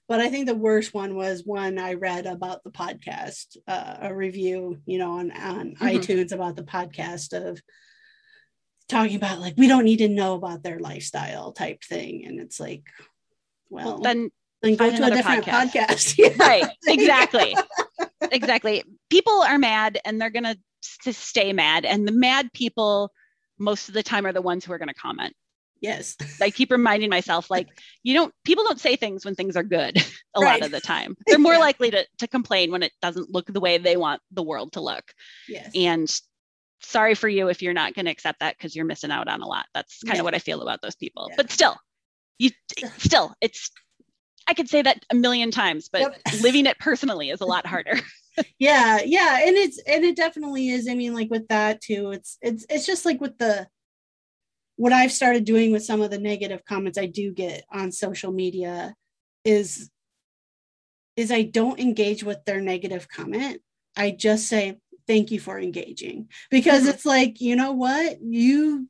[0.08, 4.15] but I think the worst one was one I read about the podcast, uh, a
[4.15, 5.86] review, you know, on, on mm-hmm.
[5.86, 7.62] iTunes about the podcast of
[8.88, 12.58] talking about like we don't need to know about their lifestyle type thing, and it's
[12.58, 12.84] like,
[13.69, 14.30] well, well then
[14.62, 15.72] then go to a different podcast.
[15.72, 16.17] podcast.
[16.17, 16.34] yeah.
[16.38, 17.56] Right, exactly,
[18.32, 18.84] exactly.
[19.10, 20.56] People are mad, and they're gonna
[21.04, 23.12] to stay mad, and the mad people
[23.60, 25.34] most of the time are the ones who are going to comment
[25.82, 26.15] Yes.
[26.41, 27.67] I keep reminding myself, like,
[28.04, 29.98] you don't, people don't say things when things are good
[30.36, 30.60] a right.
[30.60, 31.15] lot of the time.
[31.26, 31.60] They're more yeah.
[31.60, 34.82] likely to, to complain when it doesn't look the way they want the world to
[34.82, 35.04] look.
[35.48, 35.72] Yes.
[35.76, 36.22] And
[36.82, 39.41] sorry for you if you're not going to accept that because you're missing out on
[39.41, 39.65] a lot.
[39.74, 41.28] That's kind of what I feel about those people.
[41.30, 41.36] Yeah.
[41.38, 41.76] But still,
[42.39, 42.52] you
[42.98, 43.72] still, it's,
[44.47, 46.21] I could say that a million times, but yep.
[46.41, 47.99] living it personally is a lot harder.
[48.60, 50.88] yeah, yeah, and it's and it definitely is.
[50.89, 53.67] I mean, like with that too, it's it's it's just like with the
[54.77, 58.31] what I've started doing with some of the negative comments I do get on social
[58.31, 58.95] media
[59.43, 59.89] is
[61.15, 63.62] is I don't engage with their negative comment.
[63.97, 66.91] I just say thank you for engaging because mm-hmm.
[66.91, 68.21] it's like, you know what?
[68.21, 68.88] You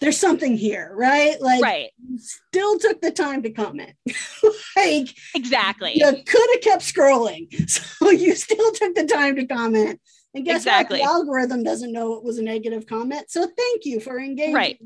[0.00, 1.40] there's something here, right?
[1.40, 1.90] Like, right.
[2.16, 3.92] still took the time to comment.
[4.76, 5.92] like, exactly.
[5.94, 7.48] You could have kept scrolling.
[8.00, 10.00] So you still took the time to comment.
[10.34, 11.00] And guess exactly.
[11.00, 11.06] what?
[11.06, 13.30] The algorithm doesn't know it was a negative comment.
[13.30, 14.54] So thank you for engaging.
[14.54, 14.78] Right.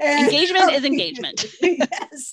[0.00, 1.44] And, engagement is engagement.
[1.60, 2.32] yes.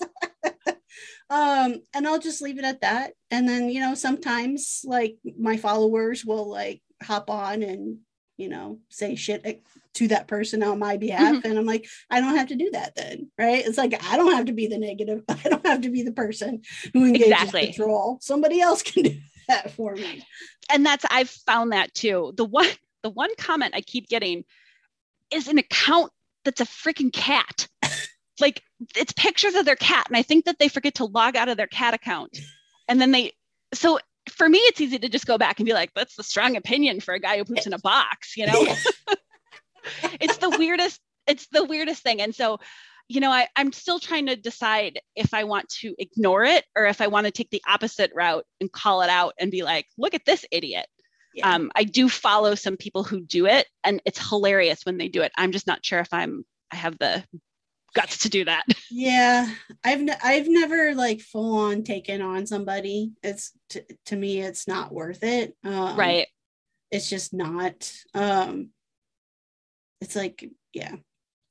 [1.29, 3.13] um, and I'll just leave it at that.
[3.31, 7.99] And then, you know, sometimes like my followers will like hop on and,
[8.39, 9.63] you know, say shit
[9.95, 11.35] to that person on my behalf.
[11.35, 11.47] Mm-hmm.
[11.47, 13.29] And I'm like, I don't have to do that then.
[13.37, 13.65] Right.
[13.65, 15.23] It's like I don't have to be the negative.
[15.29, 16.61] I don't have to be the person
[16.93, 17.65] who engages exactly.
[17.73, 18.17] control.
[18.21, 19.17] Somebody else can do
[19.49, 20.25] that for me.
[20.71, 22.33] And that's I've found that too.
[22.37, 22.67] The one
[23.03, 24.45] the one comment I keep getting
[25.31, 26.11] is an account
[26.45, 27.67] that's a freaking cat.
[28.39, 28.63] like
[28.95, 30.05] it's pictures of their cat.
[30.07, 32.39] And I think that they forget to log out of their cat account.
[32.87, 33.33] And then they
[33.73, 33.99] so
[34.39, 37.01] for me it's easy to just go back and be like, that's the strong opinion
[37.01, 38.53] for a guy who poops in a box, you know?
[40.19, 42.21] it's the weirdest, it's the weirdest thing.
[42.21, 42.59] And so
[43.09, 46.85] you know, I, I'm still trying to decide if I want to ignore it or
[46.85, 49.87] if I want to take the opposite route and call it out and be like,
[49.97, 50.85] look at this idiot.
[51.33, 51.55] Yeah.
[51.55, 55.23] Um, I do follow some people who do it and it's hilarious when they do
[55.23, 55.31] it.
[55.35, 57.23] I'm just not sure if I'm, I have the
[57.93, 58.65] guts to do that.
[58.91, 59.47] Yeah.
[59.83, 63.11] I've, n- I've never like full on taken on somebody.
[63.21, 65.55] It's t- to me, it's not worth it.
[65.63, 66.25] Um, right.
[66.89, 68.69] It's just not, um,
[70.01, 70.95] it's like, yeah,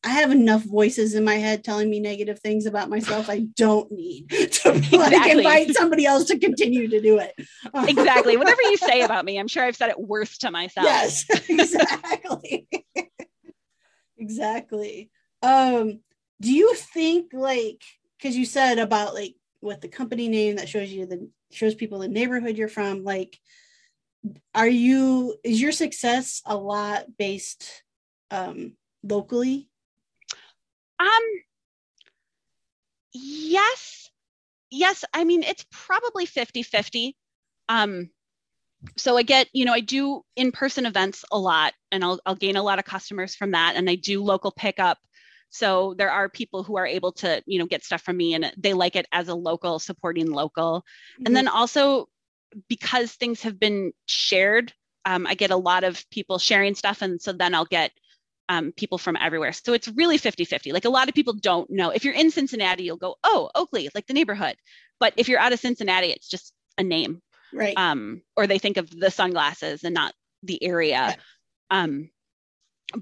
[0.05, 3.29] I have enough voices in my head telling me negative things about myself.
[3.29, 7.35] I don't need to like invite somebody else to continue to do it.
[7.89, 8.37] exactly.
[8.37, 10.87] Whatever you say about me, I'm sure I've said it worse to myself.
[10.87, 12.69] Yes, exactly.
[14.17, 15.11] exactly.
[15.43, 16.01] Um,
[16.41, 17.83] do you think like
[18.17, 21.99] because you said about like with the company name that shows you the shows people
[21.99, 23.39] the neighborhood you're from, like
[24.55, 27.83] are you is your success a lot based
[28.31, 28.73] um
[29.03, 29.69] locally
[30.99, 31.23] um,
[33.13, 34.11] yes,
[34.71, 35.05] yes.
[35.15, 37.17] I mean, it's probably 50 50.
[37.69, 38.11] Um,
[38.97, 42.57] so I get, you know, I do in-person events a lot and I'll, I'll gain
[42.57, 43.75] a lot of customers from that.
[43.77, 44.99] And I do local pickup.
[45.51, 48.53] So there are people who are able to, you know, get stuff from me and
[48.57, 50.81] they like it as a local supporting local.
[51.15, 51.23] Mm-hmm.
[51.27, 52.09] And then also
[52.69, 54.73] because things have been shared,
[55.05, 57.03] um, I get a lot of people sharing stuff.
[57.03, 57.93] And so then I'll get
[58.49, 59.53] um, people from everywhere.
[59.53, 60.73] So it's really 50 50.
[60.73, 61.91] Like a lot of people don't know.
[61.91, 64.57] If you're in Cincinnati, you'll go, oh, Oakley, like the neighborhood.
[65.01, 67.21] But if you're out of Cincinnati, it's just a name.
[67.53, 67.75] Right.
[67.77, 71.17] Um, or they think of the sunglasses and not the area.
[71.17, 71.17] Yeah.
[71.71, 72.11] Um,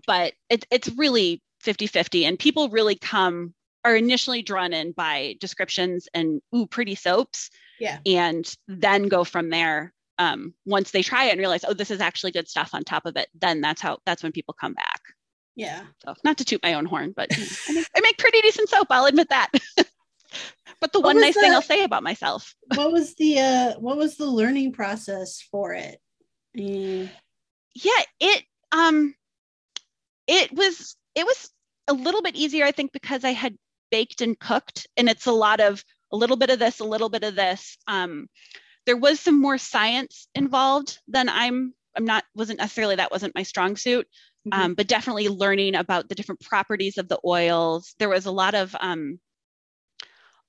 [0.07, 2.25] but it, it's really 50 50.
[2.25, 3.53] And people really come,
[3.85, 7.51] are initially drawn in by descriptions and, ooh, pretty soaps.
[7.81, 7.99] Yeah.
[8.07, 9.93] And then go from there.
[10.19, 13.05] Um, once they try it and realize, oh, this is actually good stuff on top
[13.05, 15.01] of it, then that's how, that's when people come back.
[15.57, 15.83] Yeah.
[16.05, 18.41] So not to toot my own horn, but you know, I, make, I, make, pretty
[18.43, 18.87] decent soap.
[18.91, 19.51] I'll admit that.
[20.81, 22.55] but the what one nice the, thing I'll say about myself.
[22.77, 25.99] what was the uh what was the learning process for it?
[26.57, 27.11] Mm.
[27.75, 29.15] Yeah, it um
[30.27, 31.51] it was it was
[31.89, 33.57] a little bit easier, I think, because I had
[33.91, 37.09] baked and cooked, and it's a lot of a little bit of this, a little
[37.09, 37.77] bit of this.
[37.87, 38.29] Um,
[38.87, 43.43] there was some more science involved than I'm I'm not wasn't necessarily that wasn't my
[43.43, 44.07] strong suit
[44.47, 44.61] mm-hmm.
[44.61, 47.95] um, but definitely learning about the different properties of the oils.
[47.99, 49.19] There was a lot of um,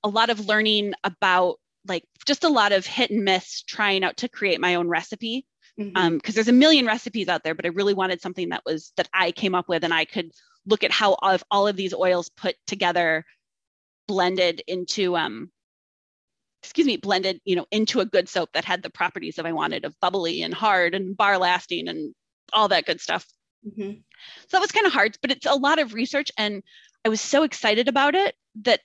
[0.04, 4.18] a lot of learning about like just a lot of hit and miss trying out
[4.18, 5.46] to create my own recipe
[5.76, 6.06] because mm-hmm.
[6.14, 9.08] um, there's a million recipes out there but i really wanted something that was that
[9.14, 10.32] i came up with and i could
[10.68, 13.24] look at how all of, all of these oils put together
[14.06, 15.50] blended into um
[16.62, 19.52] excuse me blended you know into a good soap that had the properties that i
[19.52, 22.14] wanted of bubbly and hard and bar lasting and
[22.52, 23.26] all that good stuff
[23.66, 23.90] Mm-hmm.
[23.90, 26.30] So that was kind of hard, but it's a lot of research.
[26.36, 26.62] And
[27.04, 28.80] I was so excited about it that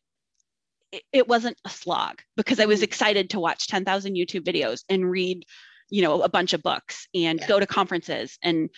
[1.12, 2.86] it, wasn't a slog because I was mm-hmm.
[2.86, 5.46] excited to watch 10,000 YouTube videos and read,
[5.90, 7.48] you know, a bunch of books and yeah.
[7.48, 8.70] go to conferences and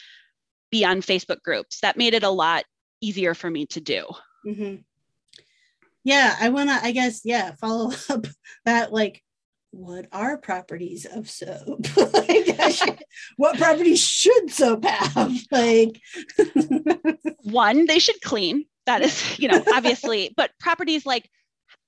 [0.72, 1.82] be on Facebook groups.
[1.82, 2.64] That made it a lot
[3.06, 4.06] easier for me to do.
[4.46, 4.76] Mm-hmm.
[6.04, 8.28] Yeah, I want to, I guess, yeah, follow up
[8.66, 9.22] that like
[9.72, 11.86] what are properties of soap?
[13.36, 15.34] what properties should soap have?
[15.52, 16.00] Like,
[17.44, 18.66] one, they should clean.
[18.86, 21.30] That is, you know, obviously, but properties like,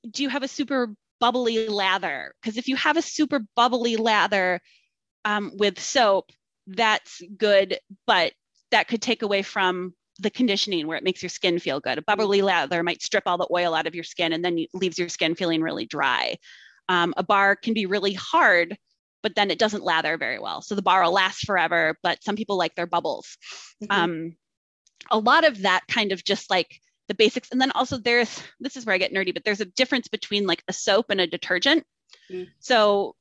[0.09, 2.33] do you have a super bubbly lather?
[2.41, 4.59] Because if you have a super bubbly lather,
[5.23, 6.31] um, with soap,
[6.67, 8.33] that's good, but
[8.71, 11.97] that could take away from the conditioning where it makes your skin feel good.
[11.97, 14.97] A bubbly lather might strip all the oil out of your skin and then leaves
[14.97, 16.35] your skin feeling really dry.
[16.89, 18.77] Um, a bar can be really hard,
[19.23, 20.61] but then it doesn't lather very well.
[20.61, 23.37] So the bar will last forever, but some people like their bubbles.
[23.83, 23.91] Mm-hmm.
[23.91, 24.35] Um,
[25.11, 27.49] a lot of that kind of just like the basics.
[27.51, 30.45] And then also there's, this is where I get nerdy, but there's a difference between
[30.45, 31.83] like a soap and a detergent.
[32.31, 32.47] Mm.
[32.59, 33.15] So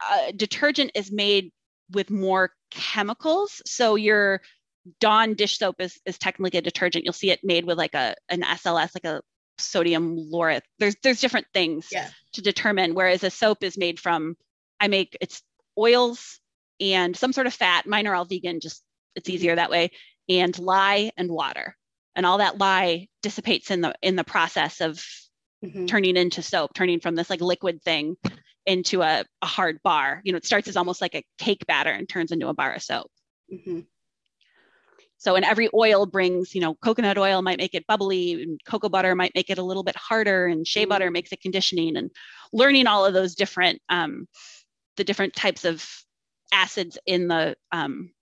[0.00, 1.52] uh, detergent is made
[1.90, 3.62] with more chemicals.
[3.66, 4.42] So your
[5.00, 7.04] Dawn dish soap is, is technically a detergent.
[7.04, 9.22] You'll see it made with like a an SLS, like a
[9.58, 10.60] sodium lauryl.
[10.78, 12.08] There's there's different things yeah.
[12.34, 12.94] to determine.
[12.94, 14.36] Whereas a soap is made from
[14.80, 15.42] I make it's
[15.78, 16.40] oils
[16.80, 17.86] and some sort of fat.
[17.86, 18.82] Mine are all vegan, just
[19.14, 19.34] it's mm-hmm.
[19.34, 19.90] easier that way.
[20.28, 21.76] And lye and water.
[22.14, 25.04] And all that lye dissipates in the in the process of
[25.64, 25.86] mm-hmm.
[25.86, 28.16] turning into soap, turning from this like liquid thing
[28.66, 30.20] into a, a hard bar.
[30.24, 32.74] You know, it starts as almost like a cake batter and turns into a bar
[32.74, 33.10] of soap.
[33.52, 33.80] Mm-hmm.
[35.18, 38.88] So, and every oil brings, you know, coconut oil might make it bubbly, and cocoa
[38.88, 40.90] butter might make it a little bit harder, and shea mm-hmm.
[40.90, 41.96] butter makes it conditioning.
[41.96, 42.10] And
[42.52, 44.28] learning all of those different, um,
[44.96, 45.84] the different types of
[46.52, 48.12] acids in the um,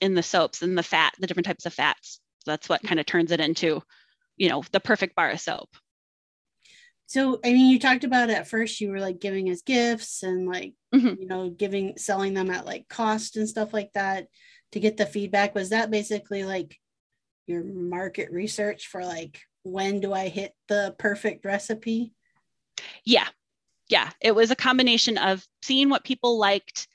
[0.00, 2.20] in the soaps and the fat, the different types of fats.
[2.44, 3.82] So that's what kind of turns it into,
[4.36, 5.68] you know, the perfect bar of soap.
[7.06, 10.48] So, I mean, you talked about at first you were like giving us gifts and
[10.48, 11.20] like, mm-hmm.
[11.20, 14.28] you know, giving, selling them at like cost and stuff like that
[14.72, 16.78] to get the feedback was that basically like
[17.46, 22.12] your market research for like when do i hit the perfect recipe?
[23.04, 23.28] Yeah.
[23.88, 24.10] Yeah.
[24.20, 26.86] It was a combination of seeing what people liked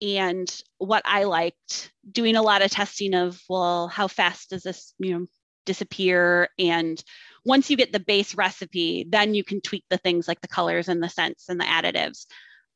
[0.00, 4.94] and what i liked doing a lot of testing of well how fast does this
[4.98, 5.26] you know
[5.66, 6.48] disappear?
[6.58, 7.02] And
[7.44, 10.88] once you get the base recipe then you can tweak the things like the colors
[10.88, 12.26] and the scents and the additives.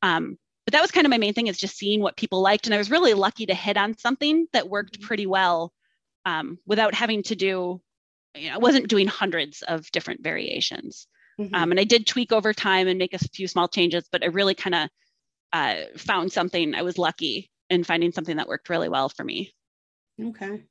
[0.01, 2.65] Um, but that was kind of my main thing is just seeing what people liked
[2.65, 5.07] and i was really lucky to hit on something that worked mm-hmm.
[5.07, 5.71] pretty well
[6.25, 7.81] um, without having to do
[8.35, 11.07] you know i wasn't doing hundreds of different variations
[11.39, 11.53] mm-hmm.
[11.53, 14.27] um, and i did tweak over time and make a few small changes but i
[14.27, 14.89] really kind of
[15.51, 19.53] uh, found something i was lucky in finding something that worked really well for me
[20.21, 20.63] okay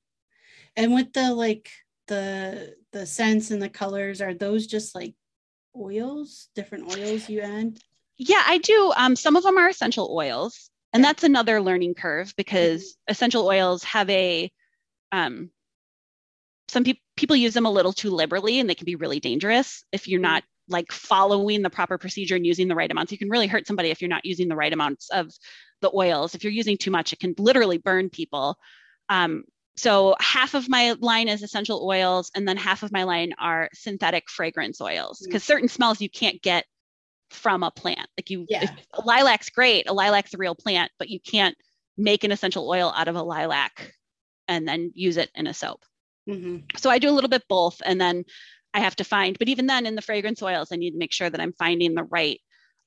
[0.76, 1.70] and with the like
[2.08, 5.14] the the scents and the colors are those just like
[5.76, 7.78] oils different oils you add
[8.28, 8.92] yeah, I do.
[8.96, 13.12] Um, some of them are essential oils, and that's another learning curve because mm-hmm.
[13.12, 14.50] essential oils have a
[15.10, 15.50] um,
[16.68, 19.84] some pe- people use them a little too liberally, and they can be really dangerous
[19.92, 20.34] if you're mm-hmm.
[20.34, 23.12] not like following the proper procedure and using the right amounts.
[23.12, 25.30] You can really hurt somebody if you're not using the right amounts of
[25.80, 26.34] the oils.
[26.34, 28.56] If you're using too much, it can literally burn people.
[29.08, 29.44] Um,
[29.76, 33.68] so half of my line is essential oils, and then half of my line are
[33.74, 35.52] synthetic fragrance oils because mm-hmm.
[35.52, 36.64] certain smells you can't get
[37.32, 38.08] from a plant.
[38.16, 38.70] Like you, yeah.
[38.94, 39.88] a lilac's great.
[39.88, 41.56] A lilac's a real plant, but you can't
[41.96, 43.94] make an essential oil out of a lilac
[44.48, 45.84] and then use it in a soap.
[46.28, 46.76] Mm-hmm.
[46.76, 48.24] So I do a little bit both, and then
[48.74, 49.38] I have to find.
[49.38, 51.94] But even then, in the fragrance oils, I need to make sure that I'm finding
[51.94, 52.40] the right.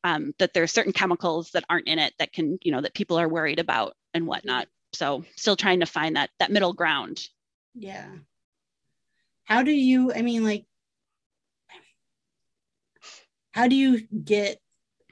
[0.03, 2.93] Um, that there are certain chemicals that aren't in it that can, you know, that
[2.93, 4.67] people are worried about and whatnot.
[4.93, 7.27] So still trying to find that that middle ground.
[7.73, 8.05] Yeah.
[9.45, 10.13] How do you?
[10.13, 10.65] I mean, like
[13.55, 14.59] how do you get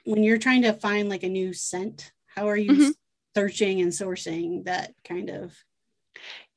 [0.04, 2.90] when you're trying to find like a new scent how are you mm-hmm.
[3.34, 5.56] searching and sourcing that kind of?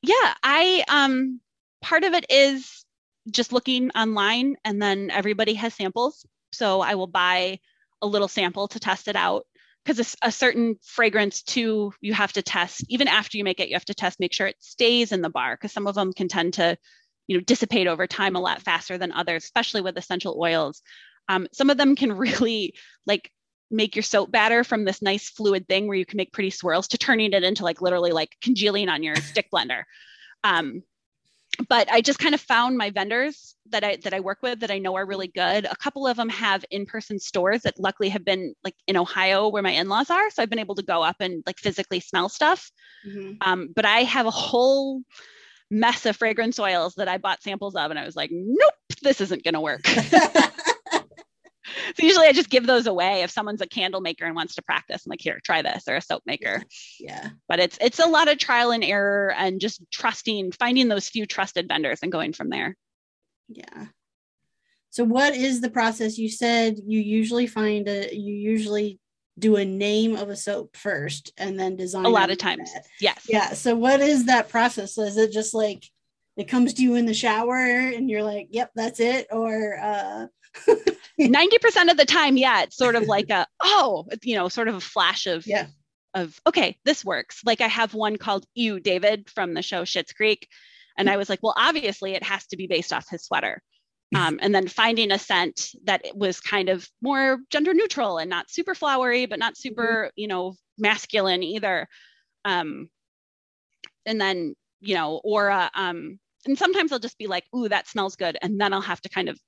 [0.02, 1.40] Yeah i um
[1.82, 2.84] part of it is
[3.30, 6.26] just looking online and then everybody has samples.
[6.52, 7.58] So i will buy
[8.02, 9.46] a little sample to test it out
[9.84, 12.84] because a, a certain fragrance too you have to test.
[12.88, 15.30] Even after you make it you have to test make sure it stays in the
[15.30, 16.76] bar because some of them can tend to
[17.28, 20.82] you know dissipate over time a lot faster than others especially with essential oils
[21.28, 22.74] um, some of them can really
[23.06, 23.30] like
[23.70, 26.88] make your soap batter from this nice fluid thing where you can make pretty swirls
[26.88, 29.82] to turning it into like literally like congealing on your stick blender.
[30.44, 30.82] Um,
[31.68, 34.70] but I just kind of found my vendors that I that I work with that
[34.70, 35.64] I know are really good.
[35.64, 39.62] A couple of them have in-person stores that luckily have been like in Ohio where
[39.62, 42.70] my in-laws are, so I've been able to go up and like physically smell stuff.
[43.06, 43.32] Mm-hmm.
[43.40, 45.02] Um, but I have a whole
[45.70, 49.20] mess of fragrance oils that I bought samples of, and I was like, nope, this
[49.20, 49.82] isn't going to work.
[51.96, 54.62] so usually I just give those away if someone's a candle maker and wants to
[54.62, 55.04] practice.
[55.04, 56.62] I'm like, here, try this, or a soap maker.
[56.98, 57.30] Yeah.
[57.48, 61.26] But it's it's a lot of trial and error and just trusting, finding those few
[61.26, 62.76] trusted vendors and going from there.
[63.48, 63.86] Yeah.
[64.90, 66.18] So what is the process?
[66.18, 68.98] You said you usually find a you usually
[69.38, 72.72] do a name of a soap first and then design a lot of times.
[72.72, 72.86] That.
[73.00, 73.26] Yes.
[73.28, 73.52] Yeah.
[73.52, 74.98] So what is that process?
[74.98, 75.84] Is it just like
[76.36, 79.28] it comes to you in the shower and you're like, yep, that's it?
[79.30, 80.26] Or uh
[81.20, 84.76] 90% of the time, yeah, it's sort of like a, oh, you know, sort of
[84.76, 85.66] a flash of yeah.
[86.14, 87.42] of okay, this works.
[87.44, 90.48] Like I have one called Ew David from the show Schitt's Creek.
[90.96, 93.62] And I was like, well, obviously it has to be based off his sweater.
[94.16, 98.50] Um, and then finding a scent that was kind of more gender neutral and not
[98.50, 100.12] super flowery, but not super, mm-hmm.
[100.16, 101.86] you know, masculine either.
[102.42, 102.88] Um,
[104.06, 107.86] and then, you know, or, uh, um, and sometimes I'll just be like, ooh, that
[107.86, 108.38] smells good.
[108.40, 109.38] And then I'll have to kind of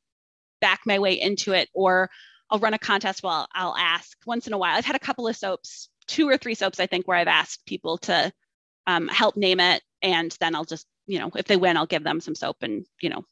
[0.61, 1.69] back my way into it.
[1.75, 2.11] Or
[2.51, 4.77] I'll run a contest while I'll ask once in a while.
[4.77, 7.67] I've had a couple of soaps, two or three soaps, I think, where I've asked
[7.67, 8.33] people to
[8.87, 9.83] um, help name it.
[10.03, 12.85] And then I'll just, you know, if they win, I'll give them some soap and,
[13.01, 13.25] you know,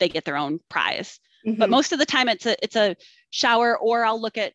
[0.00, 1.20] they get their own prize.
[1.46, 1.58] Mm-hmm.
[1.58, 2.96] But most of the time it's a it's a
[3.30, 4.52] shower or I'll look at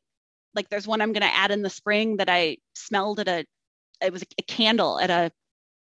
[0.55, 3.45] like there's one I'm gonna add in the spring that I smelled at a
[4.01, 5.31] it was a candle at a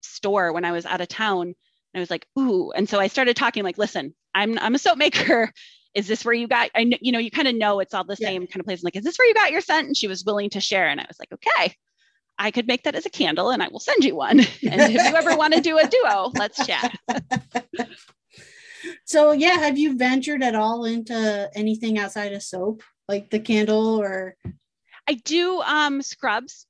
[0.02, 1.42] store when I was out of town.
[1.42, 1.54] And
[1.94, 2.72] I was like, ooh.
[2.72, 5.52] And so I started talking like, listen, I'm I'm a soap maker.
[5.94, 8.04] Is this where you got I know you know, you kind of know it's all
[8.04, 8.48] the same yeah.
[8.48, 8.82] kind of place.
[8.82, 9.86] I'm like, is this where you got your scent?
[9.86, 10.88] And she was willing to share.
[10.88, 11.74] And I was like, okay.
[12.38, 14.40] I could make that as a candle and I will send you one.
[14.68, 16.96] And if you ever want to do a duo, let's chat.
[19.04, 24.00] so yeah, have you ventured at all into anything outside of soap, like the candle
[24.00, 24.36] or?
[25.08, 26.66] I do um, scrubs.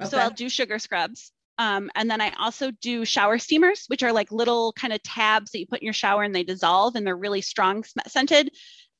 [0.00, 0.10] Okay.
[0.10, 1.32] So I'll do sugar scrubs.
[1.60, 5.50] Um, and then I also do shower steamers, which are like little kind of tabs
[5.50, 8.50] that you put in your shower and they dissolve and they're really strong scented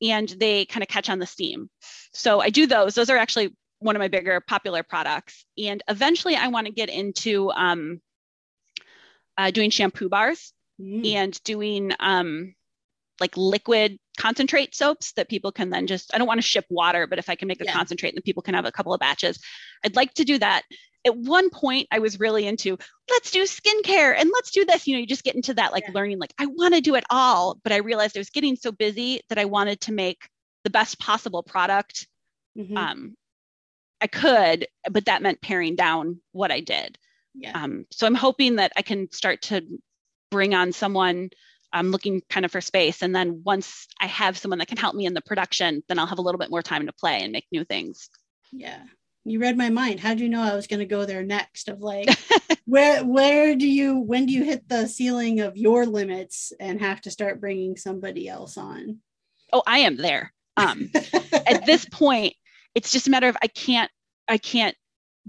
[0.02, 1.70] and they kind of catch on the steam.
[2.12, 2.94] So I do those.
[2.94, 5.46] Those are actually one of my bigger popular products.
[5.56, 8.02] And eventually I want to get into um,
[9.38, 11.14] uh, doing shampoo bars mm.
[11.14, 12.54] and doing um,
[13.20, 17.06] like liquid concentrate soaps that people can then just, I don't want to ship water,
[17.06, 17.72] but if I can make a yeah.
[17.72, 19.42] concentrate then people can have a couple of batches,
[19.82, 20.64] I'd like to do that.
[21.06, 22.78] At one point, I was really into
[23.10, 24.86] let's do skincare and let's do this.
[24.86, 25.94] You know, you just get into that like yeah.
[25.94, 27.58] learning, like I want to do it all.
[27.62, 30.28] But I realized I was getting so busy that I wanted to make
[30.64, 32.06] the best possible product
[32.56, 32.76] mm-hmm.
[32.76, 33.16] um,
[34.00, 36.98] I could, but that meant paring down what I did.
[37.34, 37.52] Yeah.
[37.54, 39.62] Um, so I'm hoping that I can start to
[40.30, 41.30] bring on someone
[41.72, 43.02] I'm looking kind of for space.
[43.02, 46.06] And then once I have someone that can help me in the production, then I'll
[46.06, 48.10] have a little bit more time to play and make new things.
[48.52, 48.82] Yeah.
[49.24, 50.00] You read my mind.
[50.00, 51.68] How do you know I was going to go there next?
[51.68, 52.08] Of like,
[52.64, 57.00] where where do you when do you hit the ceiling of your limits and have
[57.02, 58.98] to start bringing somebody else on?
[59.52, 60.32] Oh, I am there.
[60.56, 60.90] Um,
[61.46, 62.34] at this point,
[62.74, 63.90] it's just a matter of I can't
[64.26, 64.76] I can't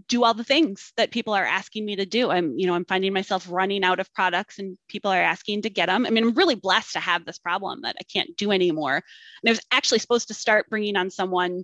[0.08, 2.32] do all the things that people are asking me to do.
[2.32, 5.70] I'm, you know, I'm finding myself running out of products and people are asking to
[5.70, 6.06] get them.
[6.06, 8.96] I mean, I'm really blessed to have this problem that I can't do anymore.
[8.96, 11.64] And I was actually supposed to start bringing on someone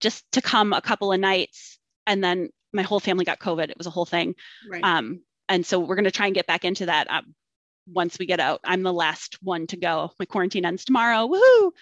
[0.00, 3.70] just to come a couple of nights and then my whole family got COVID.
[3.70, 4.34] It was a whole thing.
[4.68, 4.82] Right.
[4.82, 7.34] Um, and so we're going to try and get back into that um,
[7.86, 8.60] once we get out.
[8.64, 10.12] I'm the last one to go.
[10.18, 11.28] My quarantine ends tomorrow.
[11.28, 11.72] Woohoo!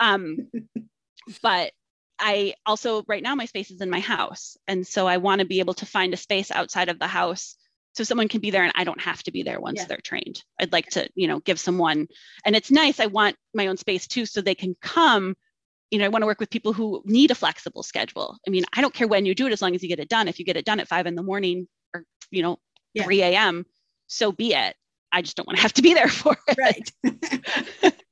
[0.00, 0.50] Um,
[1.42, 1.72] but
[2.18, 4.56] I also, right now, my space is in my house.
[4.66, 7.56] And so I want to be able to find a space outside of the house
[7.94, 9.86] so someone can be there and I don't have to be there once yeah.
[9.86, 10.42] they're trained.
[10.60, 12.08] I'd like to, you know, give someone,
[12.44, 13.00] and it's nice.
[13.00, 15.34] I want my own space too, so they can come.
[15.90, 18.36] You know, I want to work with people who need a flexible schedule.
[18.46, 20.08] I mean, I don't care when you do it as long as you get it
[20.08, 20.26] done.
[20.28, 22.58] If you get it done at five in the morning or, you know,
[22.94, 23.04] yeah.
[23.04, 23.66] 3 a.m.,
[24.08, 24.74] so be it.
[25.12, 26.58] I just don't want to have to be there for it.
[26.58, 27.94] Right.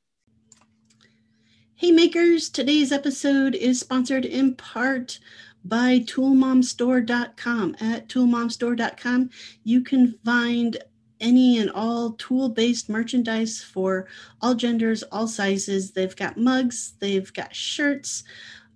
[1.76, 5.18] Hey makers, today's episode is sponsored in part
[5.64, 7.76] by toolmomstore.com.
[7.80, 9.30] At toolmomstore.com,
[9.64, 10.76] you can find
[11.24, 14.06] any and all tool based merchandise for
[14.40, 15.90] all genders, all sizes.
[15.90, 18.22] They've got mugs, they've got shirts,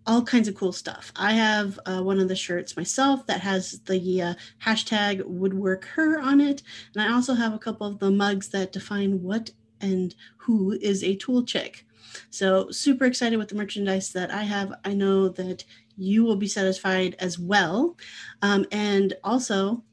[0.07, 1.13] all kinds of cool stuff.
[1.15, 4.35] I have uh, one of the shirts myself that has the uh,
[4.65, 6.63] hashtag woodwork her on it.
[6.95, 11.05] And I also have a couple of the mugs that define what and who is
[11.05, 11.85] a tool chick.
[12.31, 14.73] So, super excited with the merchandise that I have.
[14.85, 15.65] I know that
[15.99, 17.97] you will be satisfied as well.
[18.41, 19.85] Um, and also,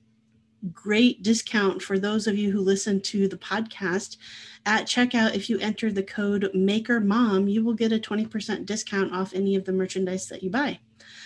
[0.74, 4.18] great discount for those of you who listen to the podcast.
[4.66, 9.14] At checkout, if you enter the code Maker Mom, you will get a 20% discount
[9.14, 10.80] off any of the merchandise that you buy.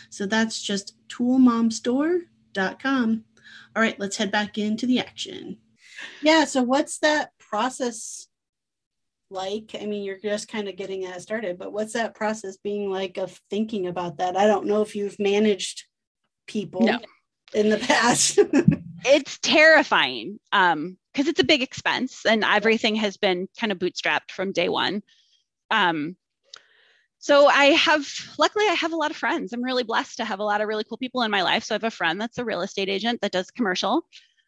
[0.10, 3.24] So that's just toolmomstore.com.
[3.76, 5.58] All right, let's head back into the action.
[6.22, 8.28] Yeah, so what's that process
[9.30, 9.76] like?
[9.80, 13.18] I mean, you're just kind of getting that started, but what's that process being like
[13.18, 14.36] of thinking about that?
[14.36, 15.86] I don't know if you've managed
[16.48, 17.00] people no.
[17.54, 18.40] in the past.
[19.06, 24.32] it's terrifying um because it's a big expense and everything has been kind of bootstrapped
[24.32, 25.02] from day one.
[25.72, 26.16] Um
[27.22, 29.52] so I have luckily I have a lot of friends.
[29.52, 31.64] I'm really blessed to have a lot of really cool people in my life.
[31.66, 34.06] So I have a friend that's a real estate agent that does commercial.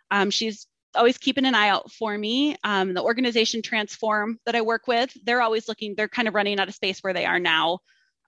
[0.09, 2.55] Um, she's always keeping an eye out for me.
[2.63, 6.59] Um, the organization Transform that I work with, they're always looking, they're kind of running
[6.59, 7.79] out of space where they are now.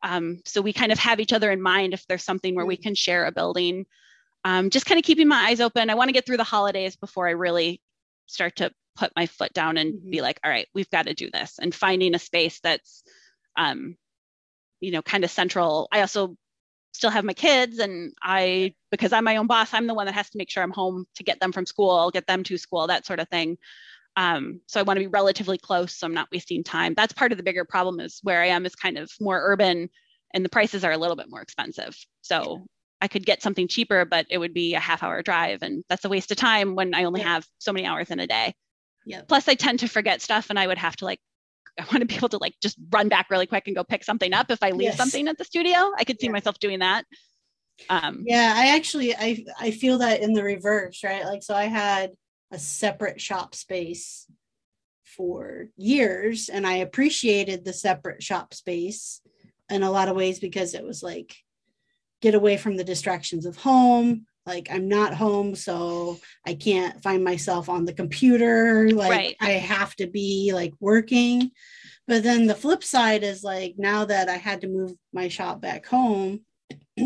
[0.02, 2.78] Um, so we kind of have each other in mind if there's something where we
[2.78, 3.86] can share a building.
[4.44, 5.90] Um, just kind of keeping my eyes open.
[5.90, 7.82] I want to get through the holidays before I really
[8.28, 10.10] start to put my foot down and mm-hmm.
[10.10, 11.60] be like, all right, we've got to do this.
[11.60, 13.04] And finding a space that's,
[13.58, 13.96] um,
[14.80, 15.88] you know, kind of central.
[15.92, 16.36] I also
[16.94, 20.16] still have my kids, and I, because I'm my own boss, I'm the one that
[20.16, 22.86] has to make sure I'm home to get them from school, get them to school,
[22.88, 23.58] that sort of thing.
[24.16, 26.94] Um, so I want to be relatively close, so I'm not wasting time.
[26.94, 29.90] That's part of the bigger problem is where I am is kind of more urban,
[30.36, 31.98] and the prices are a little bit more expensive.
[32.22, 32.68] So
[33.04, 35.62] I could get something cheaper, but it would be a half hour drive.
[35.62, 37.34] And that's a waste of time when I only yeah.
[37.34, 38.56] have so many hours in a day.
[39.06, 39.24] Yeah.
[39.28, 41.20] Plus, I tend to forget stuff and I would have to like,
[41.80, 44.06] I want to be able to like just run back really quick and go pick
[44.06, 44.98] something up if I leave yes.
[44.98, 45.92] something at the studio.
[46.00, 46.32] I could see yeah.
[46.32, 47.04] myself doing that.
[47.90, 51.26] Um, yeah, I actually I I feel that in the reverse, right?
[51.26, 52.12] Like so I had
[52.52, 54.28] a separate shop space
[55.04, 59.22] for years and I appreciated the separate shop space
[59.70, 61.36] in a lot of ways because it was like
[62.24, 66.18] get away from the distractions of home like i'm not home so
[66.48, 69.36] i can't find myself on the computer like right.
[69.42, 71.52] i have to be like working
[72.08, 75.60] but then the flip side is like now that i had to move my shop
[75.60, 76.40] back home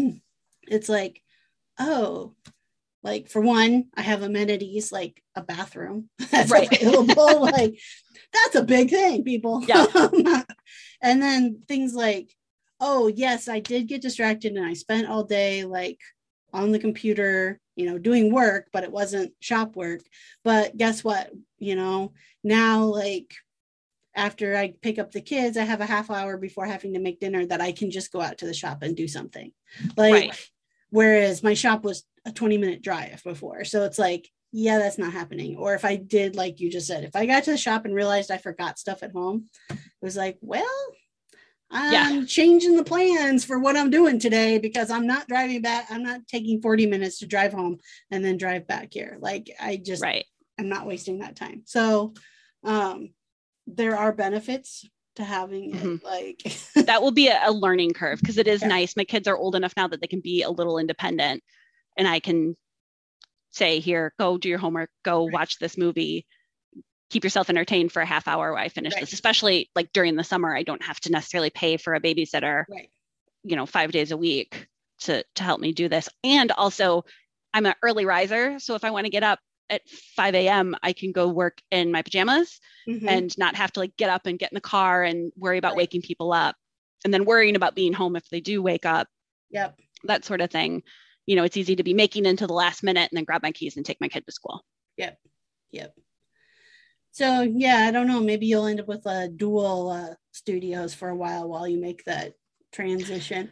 [0.68, 1.20] it's like
[1.80, 2.36] oh
[3.02, 6.72] like for one i have amenities like a bathroom that's right.
[6.80, 7.80] available like
[8.32, 9.88] that's a big thing people yeah.
[11.02, 12.30] and then things like
[12.80, 16.00] oh yes i did get distracted and i spent all day like
[16.54, 20.02] on the computer you know doing work but it wasn't shop work.
[20.44, 21.32] But guess what?
[21.60, 22.14] You know
[22.44, 23.34] now like
[24.16, 27.20] after i pick up the kids i have a half hour before having to make
[27.20, 29.52] dinner that i can just go out to the shop and do something.
[29.96, 30.50] Like right.
[30.90, 33.64] whereas my shop was a 20 minute drive before.
[33.64, 35.56] So it's like yeah that's not happening.
[35.58, 37.94] Or if i did like you just said if i got to the shop and
[37.94, 40.66] realized i forgot stuff at home it was like well
[41.70, 42.26] I'm yeah.
[42.26, 45.88] changing the plans for what I'm doing today because I'm not driving back.
[45.90, 49.18] I'm not taking 40 minutes to drive home and then drive back here.
[49.20, 50.26] Like I just right.
[50.58, 51.64] I'm not wasting that time.
[51.66, 52.14] So
[52.64, 53.10] um
[53.66, 54.88] there are benefits
[55.18, 56.06] to having it mm-hmm.
[56.06, 58.70] like that will be a, a learning curve because it is yeah.
[58.70, 58.96] nice.
[58.96, 61.44] My kids are old enough now that they can be a little independent
[61.98, 62.56] and I can
[63.52, 65.34] say here, go do your homework, go right.
[65.34, 66.26] watch this movie
[67.10, 69.02] keep yourself entertained for a half hour while I finish right.
[69.02, 70.56] this, especially like during the summer.
[70.56, 72.90] I don't have to necessarily pay for a babysitter, right.
[73.44, 74.68] you know, five days a week
[75.02, 76.10] to to help me do this.
[76.24, 77.06] And also
[77.54, 78.60] I'm an early riser.
[78.60, 79.40] So if I want to get up
[79.70, 83.08] at 5 a.m., I can go work in my pajamas mm-hmm.
[83.08, 85.70] and not have to like get up and get in the car and worry about
[85.70, 85.78] right.
[85.78, 86.56] waking people up
[87.04, 89.08] and then worrying about being home if they do wake up.
[89.52, 89.80] Yep.
[90.04, 90.84] That sort of thing.
[91.26, 93.52] You know, it's easy to be making into the last minute and then grab my
[93.52, 94.64] keys and take my kid to school.
[94.98, 95.18] Yep.
[95.72, 95.94] Yep.
[97.18, 98.22] So yeah, I don't know.
[98.22, 102.04] Maybe you'll end up with a dual uh, studios for a while while you make
[102.04, 102.34] that
[102.72, 103.50] transition.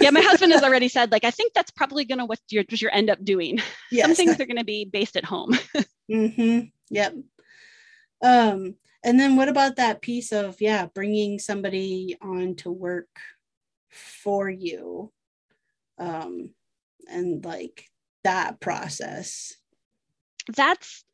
[0.00, 2.82] yeah, my husband has already said like I think that's probably gonna what you're what
[2.82, 3.60] you end up doing.
[3.92, 4.06] Yes.
[4.06, 5.56] Some things are gonna be based at home.
[6.10, 6.62] mm-hmm.
[6.90, 7.14] Yep.
[8.20, 13.06] Um, and then what about that piece of yeah, bringing somebody on to work
[13.90, 15.12] for you,
[15.98, 16.50] um,
[17.08, 17.88] and like
[18.24, 19.54] that process.
[20.56, 21.04] That's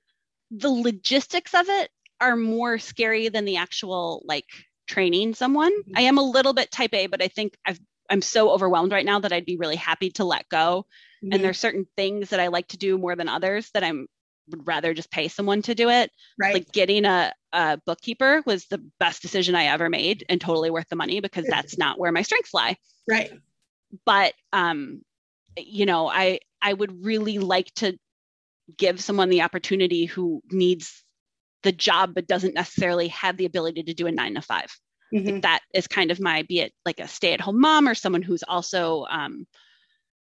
[0.51, 1.90] the logistics of it
[2.20, 4.46] are more scary than the actual like
[4.86, 5.72] training someone.
[5.72, 5.96] Mm-hmm.
[5.96, 7.80] I am a little bit type A, but I think I've
[8.11, 10.84] I'm so overwhelmed right now that I'd be really happy to let go.
[11.24, 11.32] Mm-hmm.
[11.32, 14.07] And there's certain things that I like to do more than others that I'm
[14.51, 16.11] would rather just pay someone to do it.
[16.38, 16.55] Right.
[16.55, 20.88] Like getting a, a bookkeeper was the best decision I ever made and totally worth
[20.88, 22.76] the money because that's not where my strengths lie.
[23.09, 23.30] Right.
[24.05, 25.03] But um,
[25.57, 27.96] you know, I I would really like to
[28.77, 31.05] give someone the opportunity who needs
[31.62, 34.66] the job but doesn't necessarily have the ability to do a nine to 5
[35.14, 35.41] mm-hmm.
[35.41, 39.07] that is kind of my be it like a stay-at-home mom or someone who's also
[39.11, 39.47] um,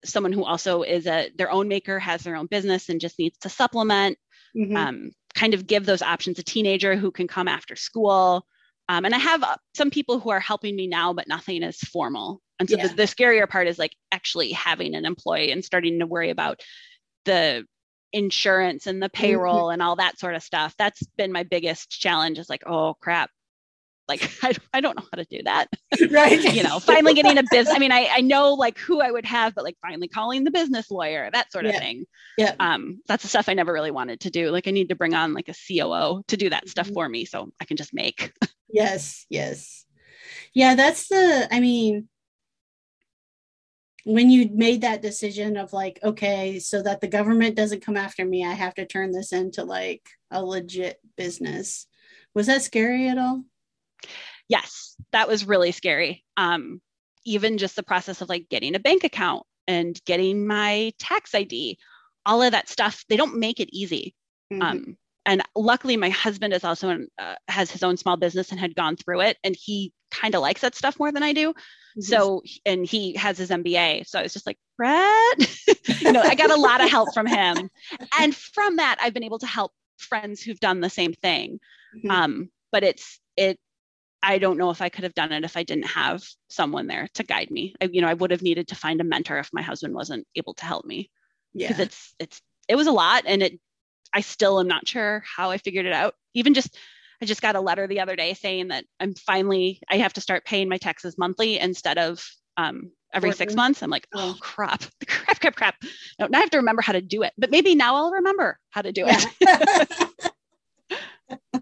[0.03, 3.37] someone who also is a their own maker has their own business and just needs
[3.39, 4.17] to supplement
[4.55, 4.75] mm-hmm.
[4.75, 8.45] um, kind of give those options a teenager who can come after school
[8.87, 11.79] um, and i have uh, some people who are helping me now but nothing is
[11.79, 12.87] formal and so yeah.
[12.87, 16.61] the, the scarier part is like actually having an employee and starting to worry about
[17.25, 17.65] the
[18.15, 19.21] insurance and the mm-hmm.
[19.21, 19.73] payroll mm-hmm.
[19.73, 20.73] and all that sort of stuff.
[20.77, 23.29] That's been my biggest challenge is like, oh crap.
[24.07, 25.67] Like I, I don't know how to do that.
[26.11, 26.41] Right.
[26.53, 27.75] you know, finally getting a business.
[27.75, 30.51] I mean, I, I know like who I would have, but like finally calling the
[30.51, 31.79] business lawyer, that sort of yeah.
[31.79, 32.05] thing.
[32.37, 32.55] Yeah.
[32.59, 34.49] Um, that's the stuff I never really wanted to do.
[34.49, 36.93] Like I need to bring on like a COO to do that stuff mm-hmm.
[36.93, 38.33] for me so I can just make.
[38.69, 39.85] yes, yes.
[40.53, 42.07] Yeah, that's the I mean,
[44.05, 48.23] when you made that decision of like okay so that the government doesn't come after
[48.23, 51.87] me i have to turn this into like a legit business
[52.33, 53.43] was that scary at all
[54.47, 56.79] yes that was really scary um
[57.25, 61.77] even just the process of like getting a bank account and getting my tax ID,
[62.25, 63.03] all of that stuff.
[63.09, 64.15] They don't make it easy.
[64.53, 64.61] Mm-hmm.
[64.61, 68.59] Um, and luckily, my husband is also in, uh, has his own small business and
[68.59, 71.53] had gone through it, and he kind of likes that stuff more than I do.
[71.97, 72.01] Mm-hmm.
[72.01, 74.05] So, and he has his MBA.
[74.07, 75.37] So I was just like, Brad,
[76.01, 77.69] you know, I got a lot of help from him,
[78.19, 81.59] and from that, I've been able to help friends who've done the same thing.
[81.95, 82.11] Mm-hmm.
[82.11, 83.57] Um, but it's it
[84.21, 87.07] I don't know if I could have done it if I didn't have someone there
[87.13, 87.75] to guide me.
[87.79, 90.25] I, you know, I would have needed to find a mentor if my husband wasn't
[90.35, 91.11] able to help me.
[91.53, 91.67] Yeah.
[91.67, 93.59] Because it's it's it was a lot and it
[94.11, 96.15] I still am not sure how I figured it out.
[96.33, 96.75] Even just
[97.21, 100.21] I just got a letter the other day saying that I'm finally I have to
[100.21, 102.25] start paying my taxes monthly instead of
[102.57, 103.81] um, every six months.
[103.81, 105.75] I'm like, oh crap, crap, crap, crap.
[106.19, 107.33] No, now I have to remember how to do it.
[107.37, 109.25] But maybe now I'll remember how to do it.
[110.89, 111.59] Yeah.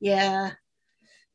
[0.00, 0.50] yeah.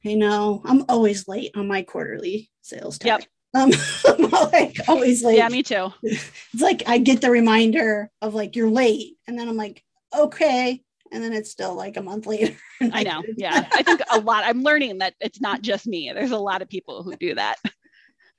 [0.05, 0.61] I know.
[0.65, 3.25] I'm always late on my quarterly sales tax.
[3.25, 3.29] Yep.
[3.55, 3.71] Um,
[4.07, 5.37] I'm like always late.
[5.37, 5.93] Yeah, me too.
[6.01, 9.83] It's like I get the reminder of like you're late, and then I'm like,
[10.15, 10.81] okay,
[11.13, 12.55] and then it's still like a month later.
[12.81, 13.23] I know.
[13.37, 14.43] Yeah, I think a lot.
[14.45, 16.11] I'm learning that it's not just me.
[16.13, 17.57] There's a lot of people who do that.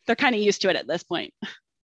[0.06, 1.32] They're kind of used to it at this point.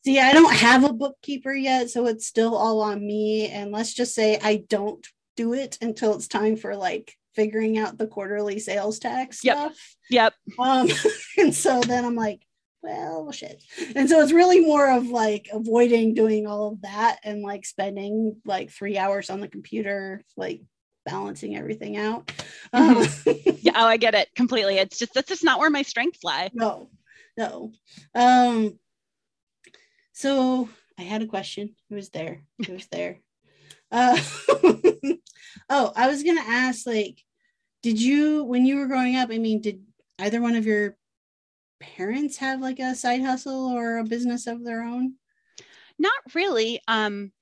[0.05, 3.49] See, I don't have a bookkeeper yet, so it's still all on me.
[3.49, 7.99] And let's just say I don't do it until it's time for like figuring out
[7.99, 9.57] the quarterly sales tax yep.
[9.57, 9.97] stuff.
[10.11, 10.35] Yep.
[10.59, 10.89] Um,
[11.39, 12.43] and so then I'm like,
[12.83, 13.63] well, shit.
[13.95, 18.37] And so it's really more of like avoiding doing all of that and like spending
[18.45, 20.63] like three hours on the computer, like
[21.09, 22.27] balancing everything out.
[22.75, 23.29] Mm-hmm.
[23.29, 24.77] Um, yeah, oh, I get it completely.
[24.79, 26.51] It's just that's just not where my strengths lie.
[26.53, 26.91] No,
[27.37, 27.73] no.
[28.15, 28.79] Um,
[30.13, 31.75] so I had a question.
[31.91, 32.43] It was there.
[32.59, 33.21] It was there.
[33.91, 34.19] Uh,
[35.71, 37.23] oh, I was gonna ask, like,
[37.83, 39.31] did you when you were growing up?
[39.33, 39.83] I mean, did
[40.19, 40.97] either one of your
[41.81, 45.15] parents have like a side hustle or a business of their own?
[45.99, 46.81] Not really.
[46.87, 47.33] Um,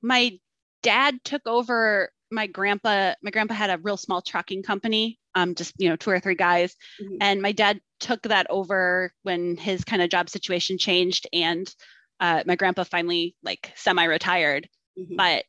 [0.00, 0.38] my
[0.82, 3.14] dad took over my grandpa.
[3.22, 6.34] My grandpa had a real small trucking company, um, just you know, two or three
[6.34, 7.16] guys, mm-hmm.
[7.20, 11.72] and my dad took that over when his kind of job situation changed, and
[12.20, 14.68] uh, my grandpa finally like semi-retired.
[14.98, 15.16] Mm-hmm.
[15.16, 15.44] But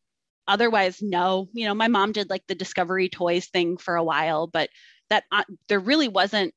[0.47, 4.47] otherwise no you know my mom did like the discovery toys thing for a while
[4.47, 4.69] but
[5.09, 6.53] that uh, there really wasn't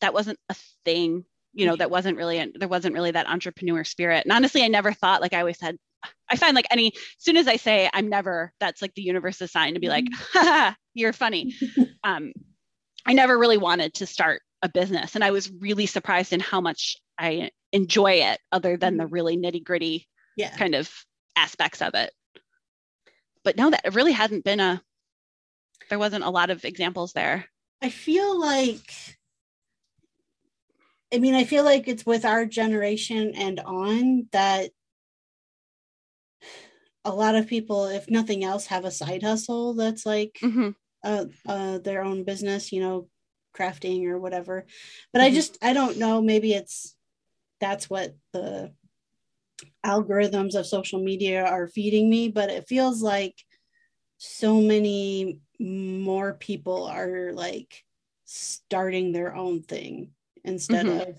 [0.00, 4.24] that wasn't a thing you know that wasn't really there wasn't really that entrepreneur spirit
[4.24, 5.76] and honestly i never thought like i always said
[6.30, 9.52] i find like any as soon as i say i'm never that's like the universe's
[9.52, 10.72] sign to be like mm-hmm.
[10.94, 11.54] you're funny
[12.04, 12.32] um
[13.06, 16.60] i never really wanted to start a business and i was really surprised in how
[16.60, 19.14] much i enjoy it other than the mm-hmm.
[19.14, 20.54] really nitty gritty yeah.
[20.56, 20.90] kind of
[21.36, 22.12] aspects of it
[23.44, 24.82] but no, that it really hasn't been a,
[25.88, 27.46] there wasn't a lot of examples there.
[27.80, 29.18] I feel like,
[31.12, 34.70] I mean, I feel like it's with our generation and on that
[37.04, 40.70] a lot of people, if nothing else, have a side hustle that's like mm-hmm.
[41.02, 43.08] uh, uh, their own business, you know,
[43.56, 44.66] crafting or whatever.
[45.12, 45.32] But mm-hmm.
[45.32, 46.22] I just, I don't know.
[46.22, 46.96] Maybe it's
[47.60, 48.72] that's what the
[49.84, 53.36] algorithms of social media are feeding me, but it feels like
[54.18, 57.84] so many more people are like
[58.24, 60.10] starting their own thing
[60.44, 61.10] instead mm-hmm.
[61.10, 61.16] of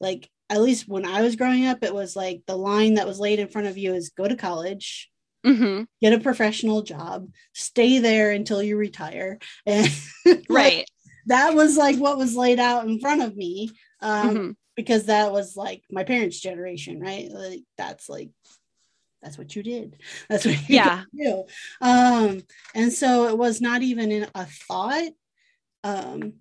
[0.00, 3.18] like at least when I was growing up, it was like the line that was
[3.18, 5.10] laid in front of you is go to college,
[5.44, 5.84] mm-hmm.
[6.00, 9.38] get a professional job, stay there until you retire.
[9.66, 9.90] And
[10.26, 10.46] right.
[10.48, 10.86] like,
[11.26, 13.70] that was like what was laid out in front of me.
[14.00, 17.28] Um, mm-hmm because that was like my parents' generation, right?
[17.30, 18.30] Like that's like
[19.22, 19.98] that's what you did.
[20.28, 21.04] That's what you yeah.
[21.16, 21.44] do.
[21.80, 22.40] Um,
[22.74, 25.12] and so it was not even in a thought.
[25.84, 26.32] Um,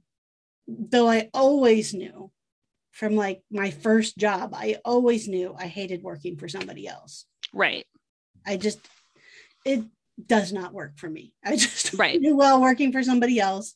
[0.67, 2.31] though I always knew
[2.91, 7.25] from like my first job, I always knew I hated working for somebody else.
[7.53, 7.85] Right.
[8.45, 8.79] I just
[9.65, 9.83] it
[10.23, 11.33] does not work for me.
[11.43, 12.21] I just right.
[12.21, 13.75] do well working for somebody else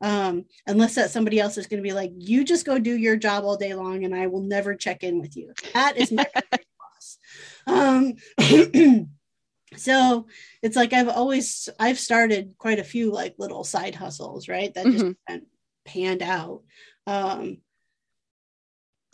[0.00, 3.16] um, unless that somebody else is going to be like, you just go do your
[3.16, 5.52] job all day long and I will never check in with you.
[5.72, 7.18] That is my boss.
[7.66, 8.14] Um,
[9.76, 10.26] so
[10.62, 14.74] it's like I've always I've started quite a few like little side hustles, right?
[14.74, 15.36] That just mm-hmm.
[15.86, 16.62] panned out.
[17.06, 17.58] Um,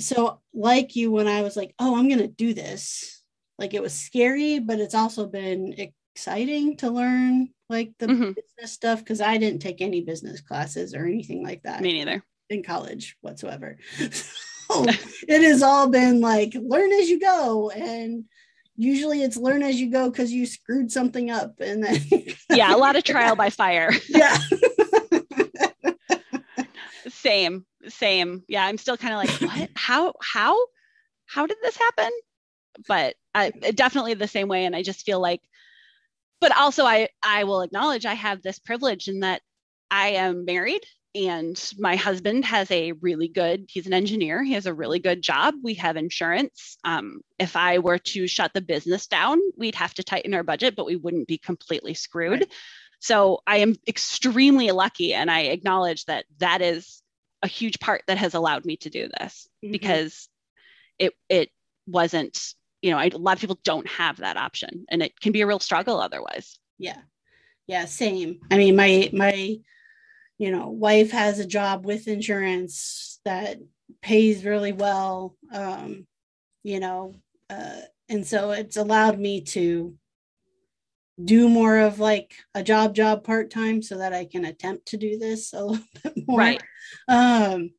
[0.03, 3.23] so like you when I was like, oh, I'm gonna do this,
[3.59, 5.75] like it was scary, but it's also been
[6.15, 8.33] exciting to learn like the mm-hmm.
[8.33, 11.81] business stuff because I didn't take any business classes or anything like that.
[11.81, 12.23] Me neither.
[12.49, 13.79] In college whatsoever.
[14.11, 14.85] so
[15.29, 17.71] it has all been like learn as you go.
[17.71, 18.25] And
[18.77, 21.61] usually it's learn as you go because you screwed something up.
[21.61, 22.01] And then
[22.51, 23.93] Yeah, a lot of trial by fire.
[24.09, 24.37] Yeah.
[27.09, 28.45] same, same.
[28.49, 29.71] Yeah, I'm still kind of like, what?
[29.77, 30.57] How how
[31.27, 32.11] how did this happen?
[32.87, 34.65] but I, definitely the same way.
[34.65, 35.41] And I just feel like,
[36.41, 39.43] but also I, I will acknowledge I have this privilege in that
[39.91, 40.83] I am married
[41.15, 45.21] and my husband has a really good he's an engineer he has a really good
[45.21, 49.93] job we have insurance um, if i were to shut the business down we'd have
[49.93, 52.53] to tighten our budget but we wouldn't be completely screwed right.
[53.01, 57.00] so i am extremely lucky and i acknowledge that that is
[57.43, 59.73] a huge part that has allowed me to do this mm-hmm.
[59.73, 60.29] because
[60.99, 61.51] it it
[61.87, 65.33] wasn't you know I, a lot of people don't have that option and it can
[65.33, 66.59] be a real struggle otherwise.
[66.79, 66.99] Yeah.
[67.67, 68.41] Yeah same.
[68.51, 69.61] I mean my my
[70.41, 73.59] you know, wife has a job with insurance that
[74.01, 76.07] pays really well, um,
[76.63, 77.15] you know,
[77.51, 79.95] uh, and so it's allowed me to
[81.25, 84.97] do more of like a job job part time so that I can attempt to
[84.97, 86.39] do this a little bit more.
[86.39, 86.63] Right.
[87.09, 87.71] Um,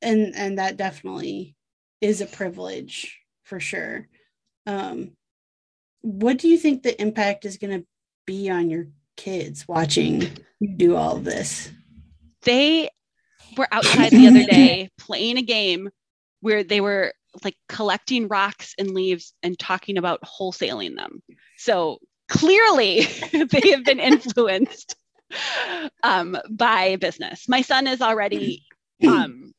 [0.00, 1.56] and and that definitely
[2.00, 4.08] is a privilege for sure.
[4.66, 5.12] Um,
[6.00, 7.86] what do you think the impact is going to
[8.26, 10.22] be on your kids watching
[10.58, 11.70] you do all this?
[12.42, 12.90] They
[13.56, 15.90] were outside the other day playing a game
[16.40, 17.12] where they were
[17.44, 21.22] like collecting rocks and leaves and talking about wholesaling them.
[21.56, 21.98] So
[22.32, 23.02] clearly
[23.32, 24.96] they have been influenced
[26.02, 27.48] um, by business.
[27.48, 28.64] My son is already
[29.06, 29.52] um,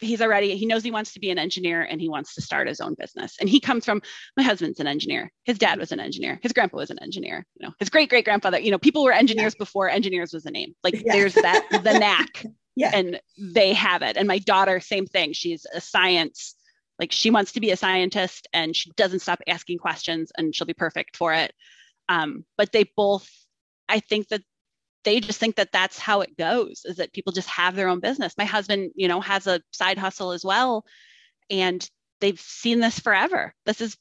[0.00, 2.68] he's already he knows he wants to be an engineer and he wants to start
[2.68, 3.36] his own business.
[3.40, 4.02] And he comes from
[4.36, 5.32] my husband's an engineer.
[5.44, 6.38] His dad was an engineer.
[6.42, 7.46] His grandpa was an engineer.
[7.56, 9.64] You know his great great grandfather you know people were engineers yeah.
[9.64, 10.74] before engineers was a name.
[10.82, 11.12] Like yeah.
[11.12, 12.44] there's that the knack.
[12.76, 12.92] Yeah.
[12.94, 14.16] and they have it.
[14.16, 15.32] And my daughter same thing.
[15.32, 16.54] She's a science
[17.00, 20.66] like she wants to be a scientist and she doesn't stop asking questions and she'll
[20.66, 21.52] be perfect for it
[22.08, 23.28] um, but they both
[23.88, 24.42] i think that
[25.04, 28.00] they just think that that's how it goes is that people just have their own
[28.00, 28.34] business.
[28.36, 30.84] My husband you know has a side hustle as well
[31.50, 31.88] and
[32.20, 33.54] they've seen this forever.
[33.64, 33.96] This is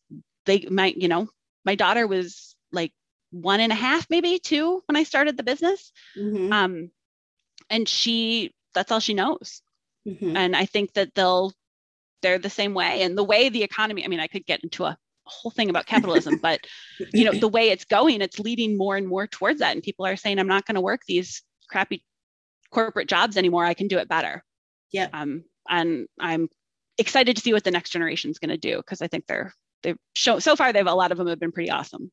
[0.46, 1.30] they might, you know
[1.66, 2.92] my daughter was like
[3.32, 5.92] one and a half maybe two when i started the business.
[6.18, 6.52] Mm-hmm.
[6.52, 6.92] um
[7.70, 9.62] and she that's all she knows.
[10.08, 10.36] Mm-hmm.
[10.36, 11.54] and i think that they'll
[12.22, 13.04] they're the same way.
[13.04, 14.98] And the way the economy i mean i could get into a
[15.28, 16.66] whole thing about capitalism but
[17.14, 19.74] you know the way it's going it's leading more and more towards that.
[19.74, 22.04] And people are saying i'm not going to work these crappy
[22.72, 23.66] corporate jobs anymore.
[23.66, 24.44] I can do it better.
[24.92, 25.08] Yeah.
[25.14, 26.50] Um and i'm
[26.98, 29.54] excited to see what the next generation is going to do because i think they're
[29.84, 32.12] they've shown so far they've a lot of them have been pretty awesome.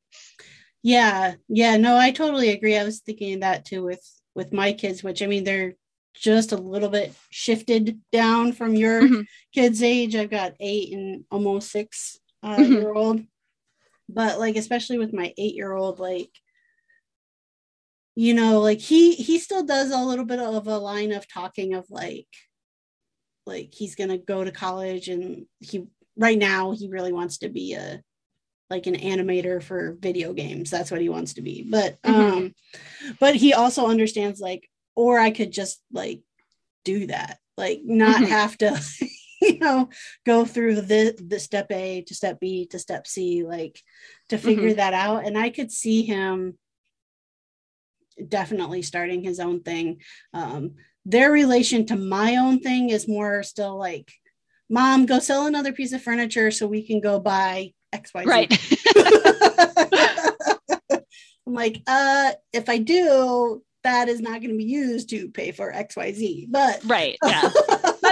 [0.82, 1.34] Yeah.
[1.48, 1.76] Yeah.
[1.76, 2.76] No i totally agree.
[2.76, 4.04] I was thinking that too with
[4.34, 5.74] with my kids which i mean they're
[6.14, 9.20] just a little bit shifted down from your mm-hmm.
[9.52, 10.14] kids age.
[10.14, 12.72] I've got eight and almost six uh, mm-hmm.
[12.72, 13.20] year old
[14.08, 16.30] but like especially with my eight year old like
[18.14, 21.74] you know like he he still does a little bit of a line of talking
[21.74, 22.28] of like
[23.46, 25.86] like he's gonna go to college and he
[26.16, 28.02] right now he really wants to be a
[28.70, 32.20] like an animator for video games that's what he wants to be but mm-hmm.
[32.20, 32.54] um
[33.20, 36.22] but he also understands like or i could just like
[36.84, 38.24] do that like not mm-hmm.
[38.24, 38.68] have to
[39.54, 39.88] you know
[40.24, 43.80] go through the the step a to step b to step c like
[44.28, 44.76] to figure mm-hmm.
[44.76, 45.24] that out.
[45.24, 46.58] And i could see him
[48.28, 50.00] definitely starting his own thing.
[50.32, 50.74] Um
[51.04, 54.12] their relation to my own thing is more still like
[54.68, 58.50] mom go sell another piece of furniture so we can go buy xyz right.
[61.46, 65.52] I'm like uh if i do that is not going to be used to pay
[65.52, 67.50] for xyz but right yeah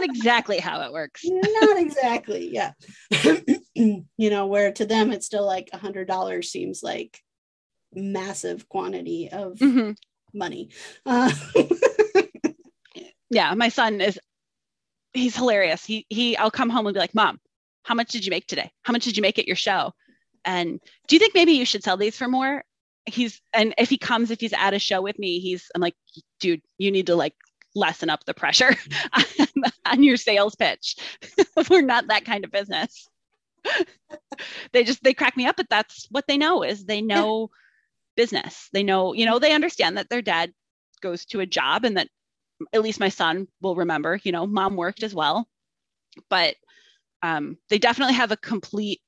[0.03, 1.23] not exactly how it works.
[1.25, 2.51] not exactly.
[2.53, 2.73] Yeah.
[3.75, 7.19] you know, where to them it's still like a hundred dollars seems like
[7.95, 9.93] massive quantity of mm-hmm.
[10.33, 10.71] money.
[11.07, 11.33] Uh,
[13.31, 14.19] yeah, my son is
[15.13, 15.85] he's hilarious.
[15.85, 17.39] He he I'll come home and be like, Mom,
[17.83, 18.71] how much did you make today?
[18.83, 19.93] How much did you make at your show?
[20.45, 22.65] And do you think maybe you should sell these for more?
[23.07, 25.95] He's and if he comes, if he's at a show with me, he's I'm like,
[26.41, 27.35] dude, you need to like
[27.75, 28.75] lessen up the pressure
[29.87, 30.97] on your sales pitch.
[31.71, 33.09] We're not that kind of business.
[34.73, 37.51] they just they crack me up, but that's what they know is they know
[38.17, 38.69] business.
[38.73, 40.53] They know, you know, they understand that their dad
[41.01, 42.09] goes to a job and that
[42.73, 45.49] at least my son will remember, you know, mom worked as well.
[46.29, 46.57] But
[47.23, 49.01] um, they definitely have a complete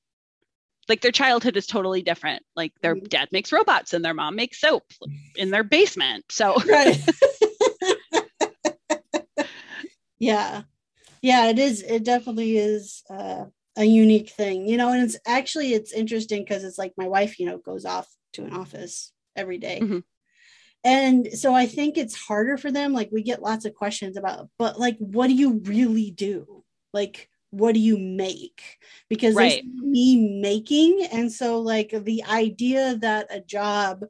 [0.87, 2.43] like their childhood is totally different.
[2.55, 3.05] Like their mm-hmm.
[3.05, 4.83] dad makes robots and their mom makes soap
[5.35, 6.25] in their basement.
[6.29, 6.97] So right.
[10.25, 10.61] Yeah
[11.21, 13.45] yeah it is it definitely is uh,
[13.77, 17.39] a unique thing you know and it's actually it's interesting because it's like my wife
[17.39, 19.79] you know goes off to an office every day.
[19.81, 19.99] Mm-hmm.
[20.83, 24.49] and so i think it's harder for them like we get lots of questions about
[24.57, 26.63] but like what do you really do
[26.93, 28.61] like what do you make
[29.09, 29.61] because Right.
[29.63, 34.05] there's me making and so like the idea that a job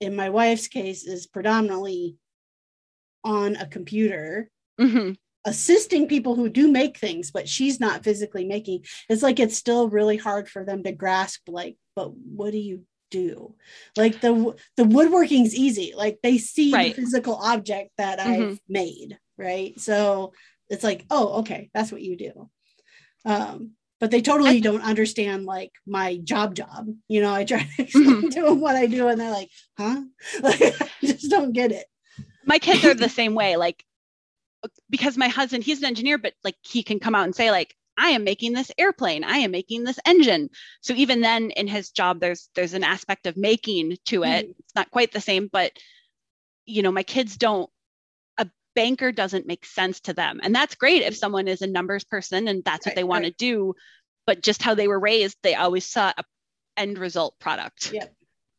[0.00, 2.16] in my wife's case is predominantly
[3.24, 4.50] on a computer
[4.80, 5.16] Mhm.
[5.44, 8.84] assisting people who do make things but she's not physically making.
[9.08, 12.84] It's like it's still really hard for them to grasp like but what do you
[13.10, 13.54] do?
[13.96, 15.92] Like the the woodworking's easy.
[15.96, 16.94] Like they see Right.
[16.94, 19.78] the physical object that i've made right?
[19.80, 20.32] So
[20.68, 22.50] it's like oh okay that's what you do.
[23.24, 26.88] Um but they totally I- don't understand like my job job.
[27.08, 30.02] You know i try to explain to them what i do and they're like huh?
[30.42, 31.86] Like I just don't get it.
[32.44, 33.56] My kids are the same way.
[33.56, 33.84] Like
[34.88, 37.74] because my husband he's an engineer but like he can come out and say like
[37.98, 39.24] i am making this airplane.
[39.24, 40.48] I am making this engine.
[40.80, 44.46] So even then in his job there's there's an aspect of making to it.
[44.46, 44.54] Mhm.
[44.58, 45.72] it's not quite the same but
[46.64, 47.68] you know my kids don't
[48.38, 50.40] a banker doesn't make sense to them.
[50.42, 53.32] And that's great if someone is a numbers person and that's what they want to
[53.32, 53.74] do
[54.26, 56.24] but just how they were raised they always saw a
[56.76, 57.92] end result product.
[57.92, 58.14] Yep.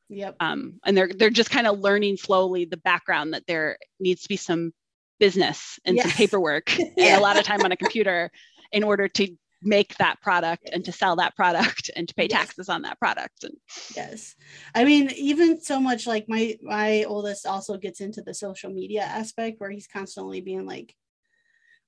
[0.10, 0.36] yep.
[0.40, 4.30] Um, and they're they're just kind of learning slowly the background that there needs to
[4.30, 4.74] be some
[5.22, 6.18] business and some Yes.
[6.18, 8.32] paperwork and a lot of time on a computer
[8.74, 12.32] in order to make that product and to sell that product and to pay Yes.
[12.32, 13.44] taxes on that product.
[13.44, 13.54] And
[13.96, 14.36] yes.
[14.74, 19.04] I mean even so much like my my oldest also gets into the social media
[19.04, 20.96] aspect where he's constantly being like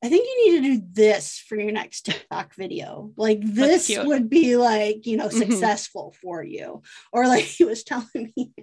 [0.03, 3.11] i think you need to do this for your next tiktok video.
[3.17, 5.43] Like this would be like you know Mhm.
[5.43, 6.83] successful for you.
[7.11, 8.53] Or like he was telling me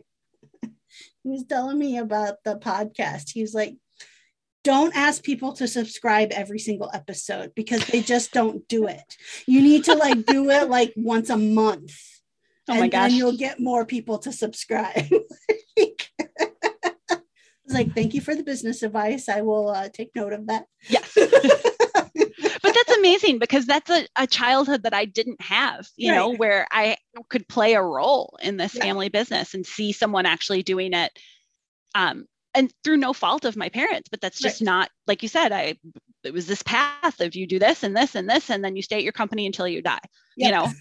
[1.25, 3.31] he was telling me about the podcast.
[3.33, 3.75] He was like
[4.63, 9.63] don't ask people to subscribe every single episode because they just don't do it you
[9.63, 11.95] need to like do it like once a month
[12.69, 15.05] oh and gosh then you'll get more people to subscribe.
[17.65, 19.29] It's like, thank you for the business advice.
[19.29, 20.67] I will uh, take note of that.
[20.89, 26.35] yes but that's amazing because that's a, a childhood that i didn't have you know
[26.35, 26.97] where i
[27.29, 28.83] could play a role in this Yeah.
[28.85, 31.13] family business and see someone actually doing it
[31.95, 32.27] um
[32.61, 34.67] and through no fault of my parents but that's just Right.
[34.67, 35.75] not like you said i
[36.23, 38.83] it was this path of you do this and this and this and then you
[38.83, 39.99] stay at your company until you die
[40.37, 40.69] you know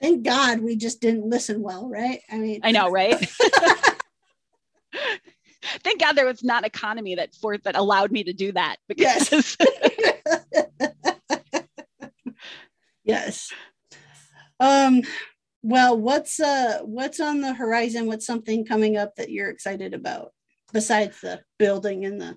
[0.00, 2.20] Thank God we just didn't listen well, right?
[2.30, 3.16] I mean, i know right
[5.82, 9.56] thank god there was not economy that for that allowed me to do that because
[13.04, 13.50] yes.
[14.60, 15.02] Um.
[15.66, 18.06] Well, what's uh what's on the horizon?
[18.06, 20.32] What's something coming up that you're excited about
[20.74, 22.36] besides the building and the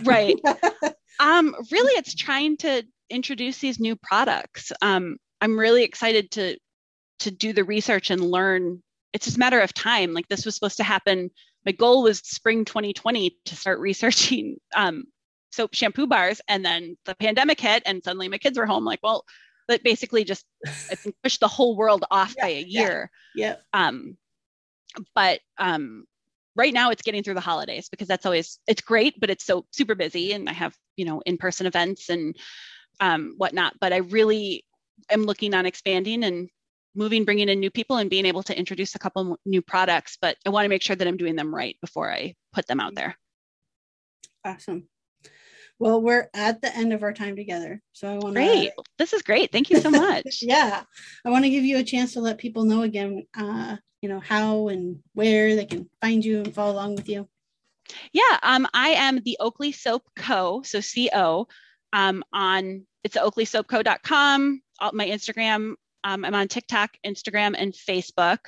[0.04, 0.36] right.
[1.20, 4.72] Um really it's trying to introduce these new products.
[4.80, 6.56] Um i'm really excited to
[7.20, 8.82] to do the research and learn.
[9.12, 10.14] It's just a matter of time.
[10.14, 11.30] Like this was supposed to happen
[11.64, 15.04] my goal was spring 2020 to start researching um
[15.50, 19.00] soap shampoo bars and then the pandemic hit and suddenly my kids were home like
[19.02, 19.24] well
[19.68, 23.56] that basically just i think pushed the whole world off by a Yeah, yeah.
[23.72, 24.16] um
[25.14, 26.04] but um
[26.54, 29.64] right now it's getting through the holidays because that's always it's great but it's so
[29.70, 32.36] super busy and i have you know in-person events and
[33.00, 33.74] um whatnot.
[33.80, 34.64] But i really
[35.10, 36.48] am looking on expanding and
[36.94, 40.36] moving bringing in new people and being able to introduce a couple new products but
[40.46, 42.94] i want to make sure that i'm doing them right before i put them out
[42.94, 43.16] there.
[44.44, 44.88] Awesome.
[45.82, 47.82] Well, we're at the end of our time together.
[47.92, 48.40] So I want to.
[48.40, 50.82] great this is great thank you so much yeah.
[51.24, 54.20] I want to give you a chance to let people know again uh, you know,
[54.20, 57.28] how and where they can find you and follow along with you.
[58.12, 60.62] Yeah, um, I am the Oakley Soap Co.
[60.62, 61.46] So C O.
[61.92, 64.62] Um, on it's oakleysoapco.com.
[64.80, 65.74] Uh, My Instagram.
[66.04, 68.38] Um, I'm on TikTok, Instagram, and Facebook.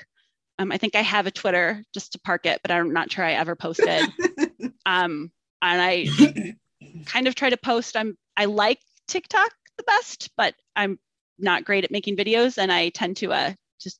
[0.59, 3.25] Um, I think I have a Twitter just to park it, but I'm not sure
[3.25, 4.03] I ever posted.
[4.87, 5.31] um,
[5.63, 6.55] and I
[7.07, 7.97] kind of try to post.
[7.97, 10.99] I'm I like TikTok the best, but I'm
[11.39, 13.99] not great at making videos, and I tend to uh, just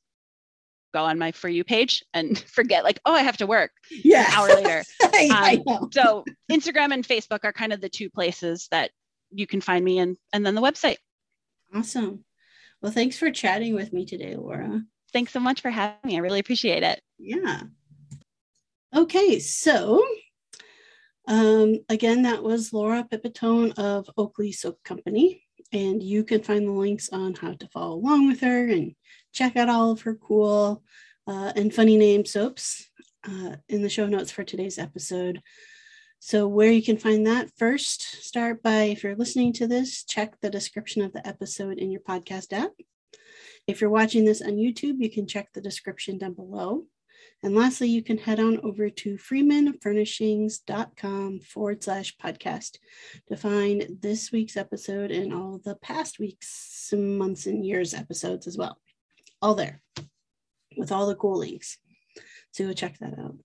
[0.93, 4.27] go on my for you page and forget like, oh, I have to work yeah.
[4.29, 4.85] an hour later.
[5.03, 5.29] I,
[5.67, 5.89] I Um, know.
[5.93, 8.91] so Instagram and Facebook are kind of the two places that
[9.31, 10.97] you can find me and and then the website.
[11.75, 12.25] Awesome.
[12.81, 14.83] Well, thanks for chatting with me today, Laura.
[15.13, 16.17] Thanks so much for having me.
[16.17, 17.01] I really appreciate it.
[17.19, 17.63] Yeah.
[18.95, 20.05] Okay, so
[21.27, 25.43] um, again, that was Laura Pipitone of Oakley Soap Company.
[25.73, 28.95] And you can find the links on how to follow along with her and
[29.33, 30.83] check out all of her cool
[31.27, 32.89] uh, and funny name soaps
[33.29, 35.41] uh, in the show notes for today's episode.
[36.21, 40.41] So, where you can find that first, start by if you're listening to this, check
[40.41, 42.71] the description of the episode in your podcast app.
[43.67, 46.85] If you're watching this on YouTube, you can check the description down below.
[47.45, 52.79] And lastly, you can head on over to freemanfurnishings.com forward slash podcast
[53.29, 58.57] to find this week's episode and all the past weeks, months, and years episodes as
[58.57, 58.79] well.
[59.43, 59.83] All there
[60.79, 61.77] with all the cool links.
[62.53, 63.37] So go check that out.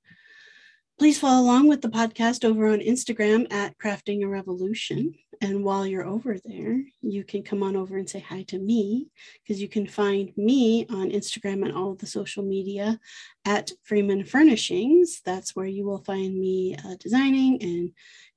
[1.00, 5.16] Please follow along with the podcast over on Instagram at Crafting a Revolution.
[5.40, 9.08] And while you're over there, you can come on over and say hi to me
[9.42, 13.00] because you can find me on Instagram and all of the social media
[13.46, 15.22] at Freeman Furnishings.
[15.24, 17.92] That's where you will find me uh, designing and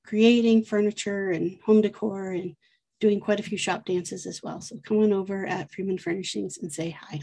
[0.05, 2.55] creating furniture and home decor and
[3.01, 4.61] doing quite a few shop dances as well.
[4.61, 7.19] So come on over at Freeman Furnishings and say hi.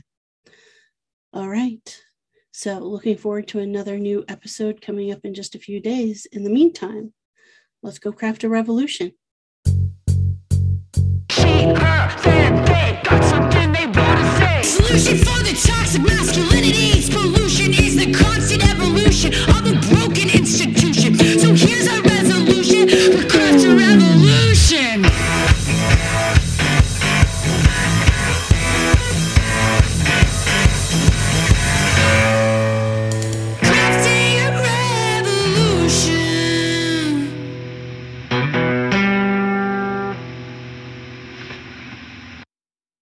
[1.32, 2.02] All right.
[2.52, 6.26] So, looking forward to another new episode coming up in just a few days.
[6.32, 7.12] In the meantime,
[7.80, 9.12] let's go craft a revolution.
[14.64, 21.14] Solution for the toxic masculinity's pollution is the constant evolution of a broken institution.
[21.38, 22.88] So here's our resolution:
[23.28, 25.29] craft a revolution.